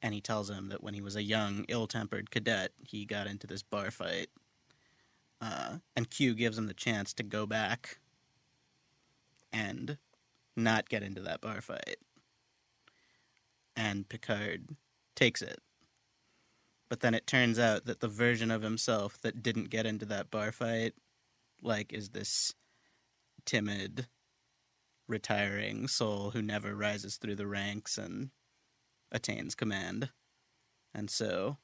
And 0.00 0.14
he 0.14 0.20
tells 0.20 0.50
him 0.50 0.68
that 0.68 0.82
when 0.82 0.94
he 0.94 1.00
was 1.00 1.16
a 1.16 1.22
young, 1.22 1.64
ill 1.68 1.86
tempered 1.86 2.30
cadet, 2.30 2.72
he 2.86 3.04
got 3.04 3.26
into 3.26 3.46
this 3.46 3.62
bar 3.62 3.90
fight. 3.90 4.28
Uh, 5.40 5.78
and 5.96 6.10
Q 6.10 6.34
gives 6.34 6.56
him 6.56 6.66
the 6.66 6.74
chance 6.74 7.12
to 7.14 7.22
go 7.22 7.46
back 7.46 7.98
and 9.52 9.98
not 10.56 10.88
get 10.88 11.02
into 11.02 11.20
that 11.22 11.40
bar 11.40 11.60
fight. 11.60 11.96
And 13.76 14.08
Picard 14.08 14.68
takes 15.14 15.42
it. 15.42 15.60
But 16.88 17.00
then 17.00 17.14
it 17.14 17.26
turns 17.26 17.58
out 17.58 17.86
that 17.86 18.00
the 18.00 18.08
version 18.08 18.50
of 18.50 18.62
himself 18.62 19.20
that 19.22 19.42
didn't 19.42 19.70
get 19.70 19.86
into 19.86 20.04
that 20.06 20.30
bar 20.30 20.52
fight, 20.52 20.94
like, 21.62 21.92
is 21.92 22.10
this 22.10 22.54
timid, 23.46 24.06
retiring 25.08 25.88
soul 25.88 26.30
who 26.30 26.42
never 26.42 26.74
rises 26.74 27.16
through 27.16 27.36
the 27.36 27.46
ranks 27.46 27.98
and 27.98 28.30
attains 29.10 29.54
command. 29.54 30.10
And 30.94 31.10
so 31.10 31.58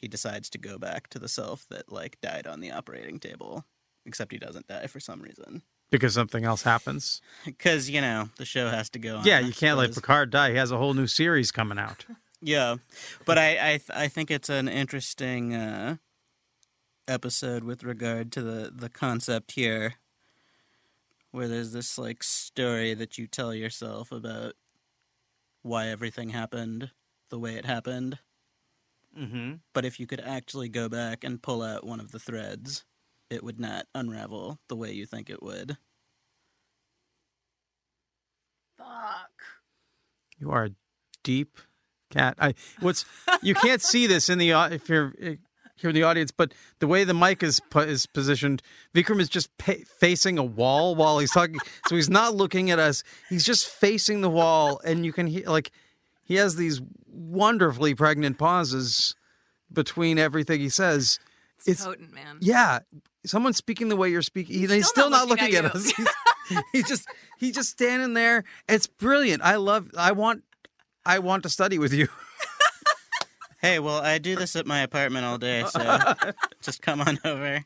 he 0.00 0.08
decides 0.08 0.48
to 0.50 0.58
go 0.58 0.78
back 0.78 1.08
to 1.10 1.18
the 1.18 1.28
self 1.28 1.66
that, 1.70 1.92
like, 1.92 2.20
died 2.20 2.46
on 2.46 2.60
the 2.60 2.70
operating 2.72 3.18
table. 3.18 3.64
Except 4.06 4.32
he 4.32 4.38
doesn't 4.38 4.66
die 4.66 4.86
for 4.86 4.98
some 5.00 5.20
reason. 5.20 5.62
Because 5.90 6.14
something 6.14 6.44
else 6.44 6.62
happens. 6.62 7.20
Because, 7.44 7.90
you 7.90 8.00
know, 8.00 8.30
the 8.36 8.44
show 8.46 8.68
has 8.70 8.88
to 8.90 8.98
go 8.98 9.18
on. 9.18 9.26
Yeah, 9.26 9.40
you 9.40 9.52
can't 9.52 9.76
let. 9.76 9.94
Picard 9.94 10.30
die. 10.30 10.50
He 10.52 10.56
has 10.56 10.70
a 10.70 10.78
whole 10.78 10.94
new 10.94 11.06
series 11.06 11.50
coming 11.52 11.78
out. 11.78 12.06
Yeah, 12.42 12.76
but 13.26 13.36
I 13.36 13.50
I, 13.50 13.70
th- 13.76 13.90
I 13.94 14.08
think 14.08 14.30
it's 14.30 14.48
an 14.48 14.66
interesting 14.66 15.54
uh, 15.54 15.96
episode 17.06 17.64
with 17.64 17.84
regard 17.84 18.32
to 18.32 18.40
the 18.40 18.72
the 18.74 18.88
concept 18.88 19.52
here, 19.52 19.96
where 21.32 21.48
there's 21.48 21.72
this 21.72 21.98
like 21.98 22.22
story 22.22 22.94
that 22.94 23.18
you 23.18 23.26
tell 23.26 23.54
yourself 23.54 24.12
about 24.12 24.54
why 25.62 25.88
everything 25.88 26.30
happened 26.30 26.90
the 27.30 27.38
way 27.38 27.54
it 27.54 27.64
happened. 27.64 28.18
Mm-hmm. 29.18 29.54
But 29.72 29.84
if 29.84 29.98
you 29.98 30.06
could 30.06 30.20
actually 30.20 30.68
go 30.68 30.88
back 30.88 31.24
and 31.24 31.42
pull 31.42 31.62
out 31.62 31.86
one 31.86 32.00
of 32.00 32.12
the 32.12 32.18
threads, 32.18 32.84
it 33.28 33.42
would 33.42 33.60
not 33.60 33.86
unravel 33.94 34.58
the 34.68 34.76
way 34.76 34.92
you 34.92 35.06
think 35.06 35.30
it 35.30 35.42
would. 35.42 35.76
Fuck. 38.78 39.30
You 40.38 40.50
are 40.50 40.66
a 40.66 40.70
deep 41.22 41.58
cat. 42.10 42.34
I 42.38 42.54
what's 42.80 43.04
you 43.42 43.54
can't 43.54 43.82
see 43.82 44.06
this 44.06 44.28
in 44.28 44.38
the 44.38 44.52
au- 44.54 44.70
if 44.70 44.88
you're 44.88 45.12
here 45.80 45.90
in 45.90 45.94
the 45.94 46.02
audience, 46.02 46.30
but 46.30 46.52
the 46.78 46.86
way 46.86 47.04
the 47.04 47.14
mic 47.14 47.42
is 47.42 47.60
is 47.74 48.06
positioned, 48.06 48.62
Vikram 48.94 49.20
is 49.20 49.28
just 49.28 49.56
pa- 49.58 49.84
facing 49.98 50.38
a 50.38 50.44
wall 50.44 50.94
while 50.94 51.18
he's 51.18 51.30
talking. 51.32 51.58
so 51.88 51.96
he's 51.96 52.10
not 52.10 52.34
looking 52.34 52.70
at 52.70 52.78
us. 52.78 53.02
He's 53.28 53.44
just 53.44 53.66
facing 53.68 54.20
the 54.20 54.30
wall, 54.30 54.80
and 54.84 55.04
you 55.04 55.12
can 55.12 55.26
hear 55.26 55.44
like 55.46 55.70
he 56.22 56.36
has 56.36 56.56
these 56.56 56.80
wonderfully 57.06 57.94
pregnant 57.94 58.38
pauses 58.38 59.14
between 59.72 60.18
everything 60.18 60.60
he 60.60 60.68
says. 60.68 61.18
It's, 61.58 61.68
It's- 61.68 61.84
potent, 61.84 62.12
man. 62.12 62.38
Yeah, 62.40 62.80
someone 63.26 63.52
speaking 63.52 63.88
the 63.88 63.96
way 63.96 64.10
you're 64.10 64.22
speaking. 64.22 64.54
He, 64.54 64.66
he's 64.66 64.86
still 64.88 65.04
still 65.04 65.10
not 65.10 65.28
not 65.28 65.28
looking, 65.28 65.52
looking 65.52 65.58
at, 65.58 65.64
at 65.66 65.74
us. 65.74 65.92
He's, 66.48 66.62
he's 66.72 66.88
just 66.88 67.08
he's 67.38 67.54
just 67.54 67.70
standing 67.70 68.14
there. 68.14 68.42
It's 68.68 68.88
brilliant. 68.88 69.40
I 69.42 69.54
love. 69.54 69.88
I 69.96 70.10
want. 70.12 70.42
I 71.06 71.20
want 71.20 71.44
to 71.44 71.48
study 71.48 71.78
with 71.78 71.94
you. 71.94 72.08
Hey, 73.60 73.78
well, 73.78 74.00
I 74.00 74.18
do 74.18 74.36
this 74.36 74.56
at 74.56 74.66
my 74.66 74.80
apartment 74.80 75.26
all 75.26 75.36
day, 75.36 75.64
so 75.68 75.98
just 76.62 76.80
come 76.80 77.00
on 77.00 77.18
over, 77.24 77.62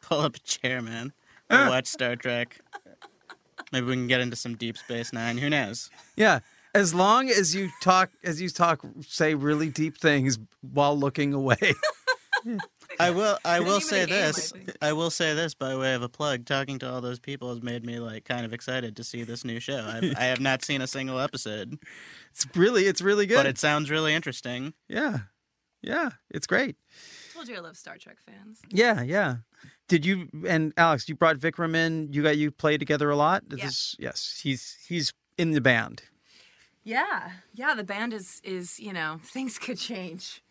pull 0.00 0.20
up 0.20 0.36
a 0.36 0.38
chair, 0.40 0.80
man. 0.80 1.12
We'll 1.50 1.68
watch 1.68 1.86
Star 1.86 2.14
Trek. 2.14 2.60
Maybe 3.72 3.86
we 3.86 3.94
can 3.94 4.06
get 4.06 4.20
into 4.20 4.36
some 4.36 4.56
Deep 4.56 4.78
Space 4.78 5.12
Nine. 5.12 5.38
Who 5.38 5.50
knows? 5.50 5.90
Yeah, 6.16 6.38
as 6.74 6.94
long 6.94 7.30
as 7.30 7.54
you 7.54 7.70
talk, 7.80 8.10
as 8.22 8.40
you 8.40 8.48
talk, 8.48 8.84
say 9.06 9.34
really 9.34 9.70
deep 9.70 9.98
things 9.98 10.38
while 10.60 10.96
looking 10.98 11.34
away. 11.34 11.56
I 13.00 13.10
will. 13.10 13.38
I 13.44 13.60
will 13.60 13.80
say 13.80 14.02
a 14.02 14.06
game, 14.06 14.22
I 14.22 14.26
this. 14.26 14.52
I 14.82 14.92
will 14.92 15.10
say 15.10 15.34
this 15.34 15.54
by 15.54 15.76
way 15.76 15.94
of 15.94 16.02
a 16.02 16.08
plug. 16.08 16.44
Talking 16.44 16.78
to 16.80 16.90
all 16.90 17.00
those 17.00 17.18
people 17.18 17.48
has 17.50 17.62
made 17.62 17.84
me 17.84 17.98
like 17.98 18.24
kind 18.24 18.44
of 18.44 18.52
excited 18.52 18.96
to 18.96 19.04
see 19.04 19.22
this 19.22 19.44
new 19.44 19.60
show. 19.60 19.84
I've, 19.86 20.14
I 20.16 20.24
have 20.24 20.40
not 20.40 20.64
seen 20.64 20.80
a 20.80 20.86
single 20.86 21.18
episode, 21.20 21.78
It's 22.30 22.46
really, 22.54 22.84
it's 22.84 23.00
really 23.00 23.26
good. 23.26 23.36
but 23.36 23.46
it 23.46 23.58
sounds 23.58 23.90
really 23.90 24.14
interesting. 24.14 24.74
yeah, 24.88 25.18
yeah, 25.82 26.10
it's 26.30 26.46
great. 26.46 26.76
told 27.34 27.48
you 27.48 27.56
I 27.56 27.60
love 27.60 27.76
Star 27.76 27.98
Trek 27.98 28.16
fans. 28.24 28.60
Yeah, 28.70 29.02
yeah. 29.02 29.36
Did 29.88 30.06
you 30.06 30.28
and 30.46 30.72
Alex? 30.76 31.08
You 31.08 31.14
brought 31.14 31.36
Vikram 31.36 31.74
in. 31.76 32.12
You 32.12 32.22
got 32.22 32.36
you 32.38 32.50
play 32.50 32.78
together 32.78 33.10
a 33.10 33.16
lot. 33.16 33.42
Yeah. 33.50 33.66
This, 33.66 33.96
yes, 33.98 34.40
he's 34.42 34.76
he's 34.88 35.12
in 35.36 35.50
the 35.50 35.60
band. 35.60 36.02
Yeah, 36.84 37.32
yeah. 37.52 37.74
The 37.74 37.84
band 37.84 38.12
is 38.14 38.40
is 38.44 38.78
you 38.80 38.92
know 38.92 39.20
things 39.24 39.58
could 39.58 39.78
change. 39.78 40.42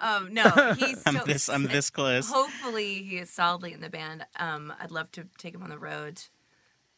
Um, 0.00 0.34
no, 0.34 0.74
he's 0.78 1.02
I'm 1.06 1.20
this. 1.24 1.48
I'm 1.48 1.64
this 1.64 1.90
close. 1.90 2.28
Hopefully, 2.30 3.02
he 3.02 3.18
is 3.18 3.30
solidly 3.30 3.72
in 3.72 3.80
the 3.80 3.88
band. 3.90 4.26
Um, 4.36 4.72
I'd 4.80 4.90
love 4.90 5.10
to 5.12 5.26
take 5.38 5.54
him 5.54 5.62
on 5.62 5.70
the 5.70 5.78
road. 5.78 6.22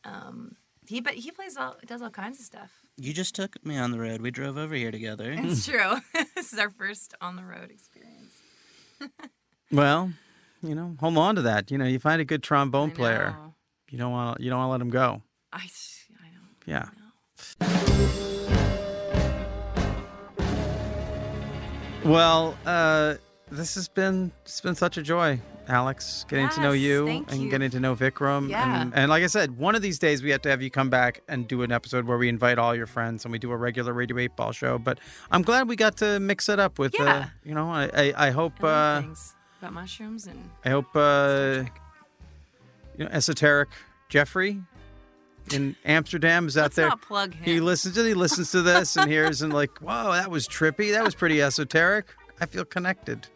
Um, 0.04 0.56
he 0.88 1.00
but 1.00 1.14
he 1.14 1.30
plays 1.30 1.56
all 1.56 1.76
does 1.87 2.00
all 2.02 2.11
kinds 2.11 2.38
of 2.38 2.44
stuff. 2.46 2.70
You 2.96 3.12
just 3.12 3.35
took 3.35 3.62
me 3.64 3.76
on 3.76 3.90
the 3.90 3.98
road. 3.98 4.22
We 4.22 4.30
drove 4.30 4.56
over 4.56 4.74
here 4.74 4.90
together. 4.90 5.35
It's 5.37 5.66
true. 5.66 5.96
this 6.35 6.52
is 6.52 6.59
our 6.59 6.70
first 6.70 7.14
on 7.20 7.37
the 7.37 7.44
road 7.44 7.70
experience. 7.70 8.32
Well, 9.70 10.12
you 10.62 10.74
know, 10.74 10.96
hold 11.00 11.18
on 11.18 11.35
to 11.37 11.42
that. 11.42 11.70
You 11.70 11.76
know, 11.78 11.85
you 11.87 11.98
find 11.98 12.20
a 12.20 12.24
good 12.24 12.42
trombone 12.42 12.92
player, 12.92 13.37
you 13.90 13.98
don't 13.98 14.12
want 14.12 14.40
you 14.40 14.48
don't 14.48 14.59
want 14.59 14.68
to 14.68 14.72
let 14.72 14.80
him 14.80 14.90
go. 14.90 15.22
I, 15.52 15.64
s- 15.64 16.04
I 16.22 16.28
know. 16.30 16.88
Yeah. 17.61 18.36
Well, 22.07 22.57
uh, 22.64 23.16
this 23.51 23.75
has 23.75 23.88
been 23.88 24.31
it's 24.42 24.61
been 24.61 24.77
such 24.77 24.97
a 24.97 25.03
joy, 25.03 25.40
Alex, 25.66 26.25
getting 26.29 26.49
to 26.51 26.61
know 26.61 26.71
you 26.71 27.09
and 27.09 27.42
you. 27.42 27.51
getting 27.51 27.69
to 27.73 27.81
know 27.81 27.97
Vikram. 27.97 28.49
Yeah. 28.49 28.83
And, 28.83 28.95
and 28.95 29.11
like 29.11 29.25
I 29.25 29.27
said, 29.27 29.59
one 29.59 29.75
of 29.75 29.83
these 29.83 29.99
days 29.99 30.23
we 30.23 30.31
have 30.31 30.40
to 30.42 30.49
have 30.49 30.62
you 30.62 30.71
come 30.71 30.88
back 30.88 31.23
and 31.27 31.49
do 31.49 31.62
an 31.62 31.73
episode 31.73 32.07
where 32.07 32.16
we 32.16 32.29
invite 32.29 32.59
all 32.59 32.77
your 32.77 32.87
friends 32.87 33.25
and 33.25 33.33
we 33.33 33.40
do 33.40 33.51
a 33.51 33.57
regular 33.57 33.92
Radio 33.92 34.19
8 34.19 34.37
Ball 34.37 34.53
show. 34.53 34.79
But 34.79 35.01
I'm 35.33 35.42
glad 35.42 35.69
we 35.69 35.75
got 35.75 35.97
to 35.97 36.21
mix 36.21 36.49
it 36.49 36.61
up 36.61 36.79
with, 36.79 36.99
uh, 37.01 37.25
you 37.45 37.55
know, 37.55 37.69
I, 37.69 37.90
I, 37.92 38.29
I 38.29 38.31
hope, 38.31 38.62
I 38.62 38.69
uh, 38.69 39.01
things 39.01 39.35
about 39.59 39.73
mushrooms 39.73 40.29
and 40.29 40.51
I 40.64 40.71
hope, 40.71 40.95
uh, 40.95 41.64
you 42.97 43.05
know, 43.05 43.11
esoteric 43.11 43.71
Jeffrey 44.09 44.61
in 45.52 45.76
Amsterdam 45.85 46.46
is 46.46 46.56
out 46.56 46.62
Let's 46.64 46.76
there. 46.76 46.88
not 46.88 47.02
plug 47.02 47.35
him. 47.35 47.44
He 47.44 47.61
listens 47.61 47.94
to 47.94 48.04
he 48.04 48.14
listens 48.14 48.50
to 48.52 48.62
this 48.62 48.96
and 48.96 49.11
hears 49.11 49.42
and 49.42 49.52
like, 49.52 49.78
whoa, 49.80 50.12
that 50.12 50.30
was 50.30 50.46
trippy. 50.48 50.92
That 50.92 51.04
was 51.04 51.14
pretty 51.14 51.42
esoteric. 51.42 52.06
I 52.40 52.46
feel 52.46 52.64
connected. 52.64 53.26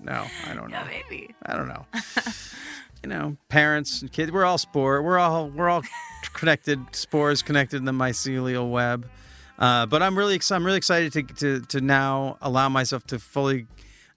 No, 0.00 0.26
I 0.48 0.54
don't 0.54 0.70
know. 0.70 0.78
yeah, 0.78 0.86
maybe. 1.08 1.34
I 1.44 1.56
don't 1.56 1.68
know. 1.68 1.86
you 3.02 3.08
know, 3.08 3.36
parents 3.48 4.02
and 4.02 4.12
kids, 4.12 4.30
we're 4.30 4.44
all 4.44 4.58
spore. 4.58 5.02
We're 5.02 5.18
all 5.18 5.48
we're 5.48 5.68
all 5.68 5.82
connected. 6.34 6.80
Spores 6.94 7.42
connected 7.42 7.78
in 7.78 7.84
the 7.84 7.92
mycelial 7.92 8.70
web. 8.70 9.08
Uh, 9.58 9.86
but 9.86 10.02
I'm 10.02 10.18
really 10.18 10.34
ex- 10.34 10.50
I'm 10.50 10.64
really 10.66 10.76
excited 10.76 11.12
to, 11.14 11.22
to 11.22 11.60
to 11.66 11.80
now 11.80 12.36
allow 12.42 12.68
myself 12.68 13.06
to 13.06 13.18
fully. 13.18 13.66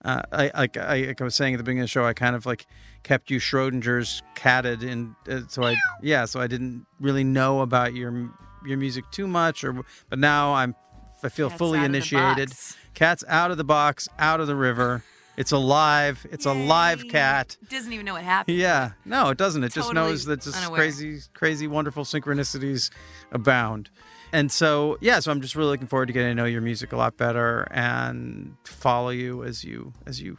Uh, 0.03 0.21
I, 0.31 0.51
like 0.53 0.77
I 0.77 0.97
like 1.07 1.21
I 1.21 1.23
was 1.23 1.35
saying 1.35 1.53
at 1.53 1.57
the 1.57 1.63
beginning 1.63 1.81
of 1.81 1.85
the 1.85 1.89
show, 1.91 2.05
I 2.05 2.13
kind 2.13 2.35
of 2.35 2.45
like 2.45 2.65
kept 3.03 3.31
you 3.31 3.39
Schrodinger's 3.39 4.21
catted, 4.35 4.83
and 4.83 5.15
uh, 5.29 5.41
so 5.47 5.63
I 5.63 5.75
yeah, 6.01 6.25
so 6.25 6.39
I 6.39 6.47
didn't 6.47 6.85
really 6.99 7.23
know 7.23 7.61
about 7.61 7.93
your 7.93 8.29
your 8.65 8.77
music 8.77 9.05
too 9.11 9.27
much, 9.27 9.63
or 9.63 9.83
but 10.09 10.19
now 10.19 10.53
I'm 10.53 10.75
I 11.23 11.29
feel 11.29 11.49
Cat's 11.49 11.57
fully 11.57 11.79
out 11.79 11.85
of 11.85 11.91
the 11.91 11.97
initiated. 11.97 12.53
Cat's 12.93 13.23
out 13.27 13.51
of 13.51 13.57
the 13.57 13.63
box, 13.63 14.07
out 14.17 14.39
of 14.39 14.47
the 14.47 14.55
river. 14.55 15.03
It's 15.37 15.53
alive. 15.53 16.25
It's 16.31 16.45
a 16.45 16.51
live 16.51 17.03
Yay. 17.03 17.09
cat. 17.09 17.57
Doesn't 17.69 17.93
even 17.93 18.05
know 18.05 18.13
what 18.13 18.23
happened. 18.23 18.57
Yeah, 18.57 18.91
no, 19.05 19.29
it 19.29 19.37
doesn't. 19.37 19.63
It 19.63 19.71
just 19.71 19.93
knows 19.93 20.25
that 20.25 20.41
just 20.41 20.57
unaware. 20.57 20.81
crazy, 20.81 21.21
crazy, 21.33 21.65
wonderful 21.65 22.03
synchronicities 22.03 22.91
abound. 23.31 23.89
And 24.33 24.51
so, 24.51 24.97
yeah, 24.99 25.19
so 25.21 25.31
I'm 25.31 25.39
just 25.39 25.55
really 25.55 25.69
looking 25.69 25.87
forward 25.87 26.07
to 26.07 26.13
getting 26.13 26.31
to 26.31 26.35
know 26.35 26.45
your 26.45 26.61
music 26.61 26.91
a 26.91 26.97
lot 26.97 27.15
better 27.15 27.67
and 27.71 28.57
follow 28.65 29.09
you 29.09 29.43
as 29.43 29.63
you 29.63 29.93
as 30.05 30.21
you 30.21 30.37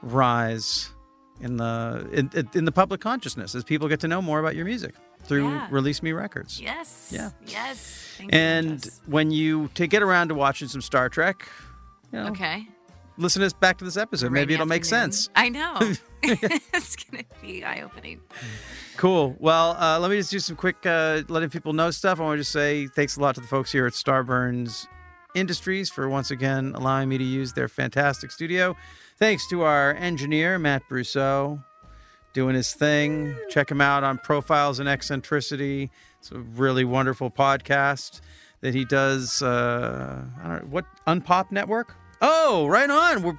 rise 0.00 0.93
in 1.40 1.56
the 1.56 2.08
in, 2.12 2.48
in 2.54 2.64
the 2.64 2.72
public 2.72 3.00
consciousness 3.00 3.54
as 3.54 3.64
people 3.64 3.88
get 3.88 4.00
to 4.00 4.08
know 4.08 4.22
more 4.22 4.38
about 4.40 4.54
your 4.56 4.64
music 4.64 4.94
through 5.24 5.48
Yeah. 5.50 5.68
Release 5.70 6.02
Me 6.02 6.12
Records. 6.12 6.60
Yes. 6.60 7.10
Yeah. 7.12 7.30
Yes. 7.46 8.14
Thanks 8.18 8.32
so 8.34 8.38
And 8.38 8.70
much. 8.70 8.88
when 9.06 9.30
you 9.30 9.68
to 9.74 9.86
get 9.86 10.02
around 10.02 10.28
to 10.28 10.34
watching 10.34 10.68
some 10.68 10.80
Star 10.82 11.08
Trek, 11.08 11.48
you 12.12 12.18
know, 12.20 12.28
Okay. 12.28 12.68
listen 13.18 13.48
to 13.48 13.54
back 13.56 13.78
to 13.78 13.84
this 13.84 13.96
episode. 13.96 14.30
Maybe 14.32 14.54
it'll 14.54 14.66
make 14.66 14.84
sense. 14.84 15.28
I 15.34 15.48
know. 15.48 15.78
it's 16.22 16.96
gonna 16.96 17.24
be 17.42 17.64
eye 17.64 17.82
opening. 17.82 18.20
Cool. 18.96 19.36
Well, 19.38 19.72
uh, 19.78 19.98
let 19.98 20.10
me 20.10 20.16
just 20.18 20.30
do 20.30 20.38
some 20.38 20.56
quick 20.56 20.76
uh, 20.86 21.22
letting 21.28 21.50
people 21.50 21.72
know 21.72 21.90
stuff. 21.90 22.18
I 22.20 22.22
want 22.22 22.34
to 22.38 22.40
just 22.42 22.52
say 22.52 22.86
thanks 22.86 23.16
a 23.16 23.20
lot 23.20 23.34
to 23.34 23.40
the 23.42 23.46
folks 23.46 23.70
here 23.72 23.86
at 23.86 23.92
Starburns 23.92 24.86
Industries 25.34 25.90
for 25.90 26.08
once 26.08 26.30
again 26.30 26.72
allowing 26.76 27.08
me 27.08 27.18
to 27.18 27.24
use 27.24 27.52
their 27.54 27.66
fantastic 27.66 28.30
studio. 28.30 28.76
Thanks 29.18 29.48
to 29.48 29.62
our 29.62 29.92
engineer, 29.94 30.60
Matt 30.60 30.82
Brousseau, 30.88 31.64
doing 32.32 32.54
his 32.54 32.72
thing. 32.72 33.36
Check 33.50 33.68
him 33.68 33.80
out 33.80 34.04
on 34.04 34.18
Profiles 34.18 34.78
and 34.78 34.88
Eccentricity. 34.88 35.90
It's 36.20 36.30
a 36.30 36.38
really 36.38 36.84
wonderful 36.84 37.32
podcast 37.32 38.20
that 38.60 38.74
he 38.74 38.84
does. 38.84 39.42
Uh, 39.42 40.24
I 40.40 40.48
don't 40.48 40.62
know, 40.62 40.68
what 40.70 40.84
Unpop 41.06 41.50
Network? 41.50 41.96
Oh, 42.22 42.66
right 42.68 42.88
on. 42.88 43.22
We're. 43.22 43.38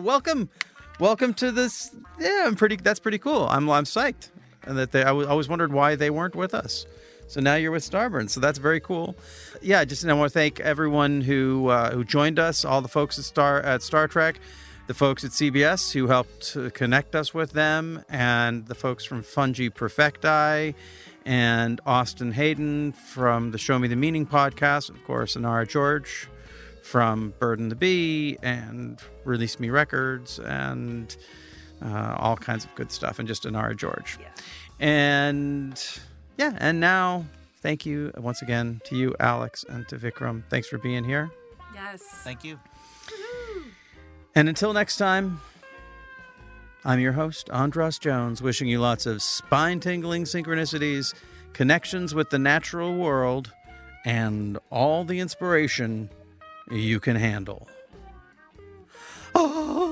Welcome, 0.00 0.48
welcome 0.98 1.34
to 1.34 1.52
this. 1.52 1.94
Yeah, 2.18 2.44
I'm 2.46 2.56
pretty. 2.56 2.76
That's 2.76 3.00
pretty 3.00 3.18
cool. 3.18 3.46
I'm 3.48 3.68
I'm 3.70 3.84
psyched, 3.84 4.30
and 4.64 4.78
that 4.78 4.92
they. 4.92 5.04
I 5.04 5.10
always 5.10 5.48
wondered 5.48 5.72
why 5.72 5.94
they 5.94 6.08
weren't 6.08 6.34
with 6.34 6.54
us. 6.54 6.86
So 7.32 7.40
now 7.40 7.54
you're 7.54 7.70
with 7.70 7.90
Starburn. 7.90 8.28
So 8.28 8.40
that's 8.40 8.58
very 8.58 8.78
cool. 8.78 9.16
Yeah, 9.62 9.86
just 9.86 10.04
I 10.04 10.12
want 10.12 10.30
to 10.30 10.38
thank 10.38 10.60
everyone 10.60 11.22
who 11.22 11.68
uh, 11.68 11.90
who 11.90 12.04
joined 12.04 12.38
us, 12.38 12.62
all 12.62 12.82
the 12.82 12.88
folks 12.88 13.18
at 13.18 13.24
Star 13.24 13.58
at 13.62 13.80
Star 13.80 14.06
Trek, 14.06 14.38
the 14.86 14.92
folks 14.92 15.24
at 15.24 15.30
CBS 15.30 15.92
who 15.92 16.08
helped 16.08 16.54
connect 16.74 17.14
us 17.14 17.32
with 17.32 17.52
them, 17.52 18.04
and 18.10 18.66
the 18.66 18.74
folks 18.74 19.06
from 19.06 19.22
Fungi 19.22 19.70
Perfecti, 19.70 20.74
and 21.24 21.80
Austin 21.86 22.32
Hayden 22.32 22.92
from 22.92 23.50
the 23.52 23.58
Show 23.58 23.78
Me 23.78 23.88
the 23.88 23.96
Meaning 23.96 24.26
podcast, 24.26 24.90
of 24.90 25.02
course, 25.04 25.34
Inara 25.34 25.66
George 25.66 26.28
from 26.82 27.32
Bird 27.38 27.60
and 27.60 27.70
the 27.70 27.76
Bee, 27.76 28.36
and 28.42 29.00
Release 29.24 29.58
Me 29.58 29.70
Records, 29.70 30.38
and 30.38 31.16
uh, 31.82 32.14
all 32.18 32.36
kinds 32.36 32.66
of 32.66 32.74
good 32.74 32.92
stuff, 32.92 33.18
and 33.18 33.26
just 33.26 33.44
Inara 33.44 33.74
George. 33.74 34.18
Yeah. 34.20 34.28
And 34.86 35.82
yeah, 36.36 36.56
and 36.58 36.80
now 36.80 37.24
thank 37.60 37.86
you 37.86 38.12
once 38.16 38.42
again 38.42 38.80
to 38.84 38.96
you, 38.96 39.14
Alex, 39.20 39.64
and 39.68 39.86
to 39.88 39.96
Vikram. 39.96 40.42
Thanks 40.48 40.68
for 40.68 40.78
being 40.78 41.04
here. 41.04 41.30
Yes. 41.74 42.02
Thank 42.02 42.44
you. 42.44 42.58
And 44.34 44.48
until 44.48 44.72
next 44.72 44.96
time, 44.96 45.40
I'm 46.84 46.98
your 46.98 47.12
host, 47.12 47.50
Andras 47.50 47.98
Jones, 47.98 48.42
wishing 48.42 48.66
you 48.66 48.80
lots 48.80 49.06
of 49.06 49.22
spine 49.22 49.78
tingling 49.78 50.24
synchronicities, 50.24 51.14
connections 51.52 52.14
with 52.14 52.30
the 52.30 52.38
natural 52.38 52.96
world, 52.96 53.52
and 54.04 54.58
all 54.70 55.04
the 55.04 55.20
inspiration 55.20 56.08
you 56.70 56.98
can 56.98 57.16
handle. 57.16 57.68
Ah, 59.34 59.91